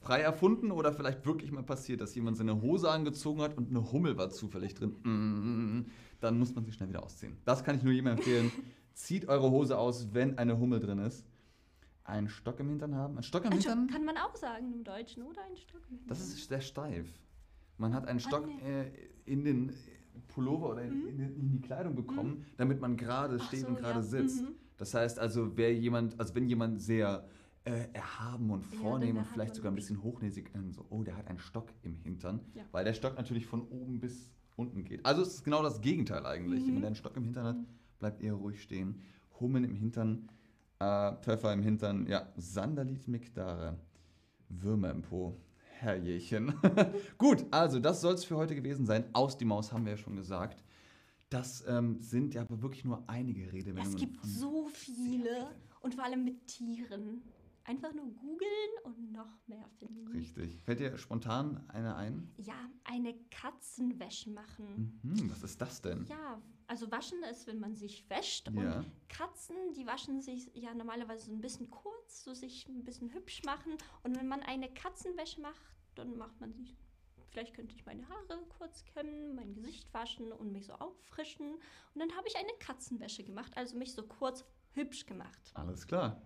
Frei 0.04 0.20
erfunden 0.20 0.70
oder 0.70 0.92
vielleicht 0.92 1.24
wirklich 1.26 1.50
mal 1.52 1.62
passiert, 1.62 2.00
dass 2.00 2.14
jemand 2.14 2.36
seine 2.36 2.60
Hose 2.60 2.90
angezogen 2.90 3.40
hat 3.40 3.56
und 3.56 3.70
eine 3.70 3.90
Hummel 3.92 4.16
war 4.16 4.30
zufällig 4.30 4.74
drin. 4.74 4.90
Mm, 5.02 5.86
Dann 6.20 6.38
muss 6.38 6.54
man 6.54 6.64
sie 6.64 6.72
schnell 6.72 6.88
wieder 6.88 7.02
ausziehen. 7.02 7.36
Das 7.44 7.64
kann 7.64 7.76
ich 7.76 7.82
nur 7.82 7.92
jedem 7.92 8.08
empfehlen. 8.08 8.50
Zieht 8.94 9.26
eure 9.28 9.50
Hose 9.50 9.76
aus, 9.78 10.08
wenn 10.12 10.38
eine 10.38 10.58
Hummel 10.58 10.78
drin 10.80 10.98
ist. 10.98 11.24
Einen 12.04 12.28
Stock 12.28 12.60
im 12.60 12.68
Hintern 12.68 12.94
haben. 12.94 13.16
Ein 13.16 13.22
Stock 13.22 13.44
im 13.44 13.52
Ein 13.52 13.60
Stock 13.60 13.72
Hintern? 13.72 13.88
kann 13.90 14.04
man 14.04 14.16
auch 14.18 14.36
sagen 14.36 14.72
im 14.72 14.84
Deutschen, 14.84 15.22
oder? 15.22 15.40
Ein 15.50 15.56
Stock. 15.56 15.80
im 15.90 15.98
Das 16.06 16.18
Hintern. 16.18 16.36
ist 16.38 16.48
sehr 16.48 16.60
steif. 16.60 17.08
Man 17.78 17.94
hat 17.94 18.06
einen 18.06 18.18
Ah, 18.18 18.28
Stock 18.28 18.46
nee. 18.46 18.60
äh, 18.82 18.90
in 19.24 19.42
den 19.42 19.72
Pullover 20.28 20.70
oder 20.70 20.82
in, 20.82 21.08
in, 21.08 21.18
in 21.20 21.50
die 21.50 21.60
Kleidung 21.60 21.94
bekommen, 21.96 22.44
damit 22.56 22.80
man 22.80 22.96
gerade 22.96 23.36
Mhm. 23.36 23.40
Steht 23.40 23.60
so, 23.62 23.68
und 23.68 23.78
gerade 23.78 23.98
ja. 24.00 24.02
sitzt. 24.02 24.42
Mhm. 24.42 24.48
Das 24.76 24.92
heißt 24.94 25.18
also, 25.18 25.56
wer 25.56 25.74
jemand, 25.74 26.18
also 26.20 26.34
wenn 26.34 26.46
jemand 26.46 26.80
sehr 26.80 27.26
äh, 27.64 27.88
erhaben 27.92 28.50
und 28.50 28.62
Ja, 28.72 28.80
vornehm 28.80 29.16
dann 29.16 29.24
und 29.24 29.32
vielleicht 29.32 29.54
sogar 29.54 29.72
ein 29.72 29.74
bisschen 29.74 30.02
hochnäsig, 30.02 30.52
dann 30.52 30.72
so, 30.72 30.84
oh, 30.90 31.02
der 31.02 31.16
hat 31.16 31.28
einen 31.28 31.38
Stock 31.38 31.68
im 31.82 31.96
Hintern, 31.96 32.40
Ja. 32.54 32.62
weil 32.72 32.84
der 32.84 32.94
Stock 32.94 33.16
natürlich 33.16 33.46
von 33.46 33.62
oben 33.68 34.00
bis 34.00 34.30
unten 34.56 34.84
geht. 34.84 35.04
Also 35.04 35.22
es 35.22 35.34
ist 35.34 35.44
genau 35.44 35.62
das 35.62 35.80
Gegenteil 35.80 36.26
eigentlich. 36.26 36.60
Mhm. 36.60 36.66
Jemand, 36.66 36.82
der 36.82 36.86
einen 36.88 36.96
Stock 36.96 37.16
im 37.16 37.24
Hintern 37.24 37.46
hat, 37.46 37.56
bleibt 37.98 38.22
eher 38.22 38.34
ruhig 38.34 38.62
stehen. 38.62 39.00
Hummeln 39.40 39.64
im 39.64 39.74
Hintern, 39.74 40.28
äh, 40.78 41.12
Pfeffer 41.16 41.52
im 41.52 41.62
Hintern, 41.62 42.06
ja, 42.06 42.28
Sandalit 42.36 43.08
Mikdare, 43.08 43.78
Würmer 44.48 44.90
im 44.90 45.02
Po. 45.02 45.36
Herrjechen. 45.80 46.54
Gut, 47.18 47.44
also 47.50 47.78
das 47.80 48.00
soll 48.00 48.14
es 48.14 48.24
für 48.24 48.36
heute 48.36 48.54
gewesen 48.54 48.86
sein. 48.86 49.04
Aus 49.12 49.36
die 49.36 49.44
Maus 49.44 49.72
haben 49.72 49.84
wir 49.84 49.92
ja 49.92 49.98
schon 49.98 50.16
gesagt. 50.16 50.62
Das 51.30 51.64
ähm, 51.66 52.00
sind 52.00 52.34
ja 52.34 52.42
aber 52.42 52.62
wirklich 52.62 52.84
nur 52.84 53.02
einige 53.08 53.52
Redewendungen. 53.52 53.90
Es 53.94 53.96
gibt 53.96 54.24
so 54.24 54.68
viele 54.72 55.48
und 55.80 55.94
vor 55.94 56.04
allem 56.04 56.24
mit 56.24 56.46
Tieren. 56.46 57.22
Einfach 57.66 57.94
nur 57.94 58.06
googeln 58.12 58.70
und 58.84 59.12
noch 59.12 59.38
mehr 59.46 59.66
finden. 59.78 60.06
Richtig. 60.08 60.60
Fällt 60.62 60.80
dir 60.80 60.98
spontan 60.98 61.64
eine 61.68 61.96
ein? 61.96 62.30
Ja, 62.36 62.68
eine 62.84 63.14
Katzenwäsche 63.30 64.30
machen. 64.30 65.00
Mhm, 65.02 65.30
was 65.30 65.42
ist 65.42 65.58
das 65.62 65.80
denn? 65.80 66.04
Ja, 66.04 66.42
also 66.66 66.90
waschen 66.90 67.22
ist, 67.30 67.46
wenn 67.46 67.58
man 67.58 67.74
sich 67.74 68.08
wäscht. 68.10 68.50
Ja. 68.50 68.78
Und 68.78 69.08
Katzen, 69.08 69.56
die 69.74 69.86
waschen 69.86 70.20
sich 70.20 70.50
ja 70.54 70.74
normalerweise 70.74 71.26
so 71.26 71.32
ein 71.32 71.40
bisschen 71.40 71.70
kurz, 71.70 72.22
so 72.24 72.34
sich 72.34 72.68
ein 72.68 72.84
bisschen 72.84 73.12
hübsch 73.14 73.42
machen. 73.44 73.72
Und 74.02 74.14
wenn 74.14 74.28
man 74.28 74.40
eine 74.40 74.68
Katzenwäsche 74.68 75.40
macht, 75.40 75.74
dann 75.94 76.18
macht 76.18 76.38
man 76.40 76.52
sich. 76.52 76.76
Vielleicht 77.30 77.54
könnte 77.54 77.74
ich 77.74 77.84
meine 77.86 78.06
Haare 78.08 78.44
kurz 78.58 78.84
kämmen, 78.84 79.34
mein 79.34 79.54
Gesicht 79.54 79.92
waschen 79.92 80.32
und 80.32 80.52
mich 80.52 80.66
so 80.66 80.74
auffrischen. 80.74 81.54
Und 81.54 81.98
dann 82.00 82.14
habe 82.14 82.28
ich 82.28 82.36
eine 82.36 82.52
Katzenwäsche 82.60 83.24
gemacht, 83.24 83.56
also 83.56 83.76
mich 83.76 83.92
so 83.92 84.02
kurz 84.02 84.44
hübsch 84.74 85.06
gemacht. 85.06 85.50
Alles 85.54 85.86
klar. 85.86 86.20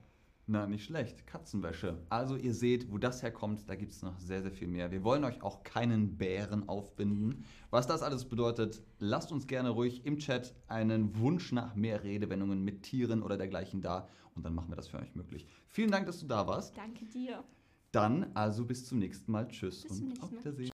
Na, 0.50 0.66
nicht 0.66 0.84
schlecht. 0.84 1.26
Katzenwäsche. 1.26 1.98
Also 2.08 2.34
ihr 2.34 2.54
seht, 2.54 2.90
wo 2.90 2.96
das 2.96 3.22
herkommt, 3.22 3.68
da 3.68 3.74
gibt 3.74 3.92
es 3.92 4.00
noch 4.00 4.18
sehr, 4.18 4.40
sehr 4.40 4.50
viel 4.50 4.66
mehr. 4.66 4.90
Wir 4.90 5.04
wollen 5.04 5.22
euch 5.24 5.42
auch 5.42 5.62
keinen 5.62 6.16
Bären 6.16 6.70
aufbinden. 6.70 7.44
Was 7.68 7.86
das 7.86 8.00
alles 8.00 8.24
bedeutet, 8.24 8.80
lasst 8.98 9.30
uns 9.30 9.46
gerne 9.46 9.68
ruhig 9.68 10.06
im 10.06 10.16
Chat 10.16 10.54
einen 10.66 11.18
Wunsch 11.18 11.52
nach 11.52 11.74
mehr 11.74 12.02
Redewendungen 12.02 12.64
mit 12.64 12.82
Tieren 12.82 13.22
oder 13.22 13.36
dergleichen 13.36 13.82
da 13.82 14.08
und 14.34 14.42
dann 14.42 14.54
machen 14.54 14.70
wir 14.70 14.76
das 14.76 14.88
für 14.88 14.98
euch 14.98 15.14
möglich. 15.14 15.46
Vielen 15.66 15.90
Dank, 15.90 16.06
dass 16.06 16.18
du 16.18 16.26
da 16.26 16.46
warst. 16.46 16.74
Danke 16.78 17.04
dir. 17.04 17.44
Dann 17.92 18.30
also 18.32 18.64
bis 18.64 18.86
zum 18.86 19.00
nächsten 19.00 19.30
Mal. 19.30 19.48
Tschüss 19.48 19.82
Bis 19.82 20.00
und 20.00 20.22
auf. 20.22 20.32
Wiedersehen. 20.32 20.66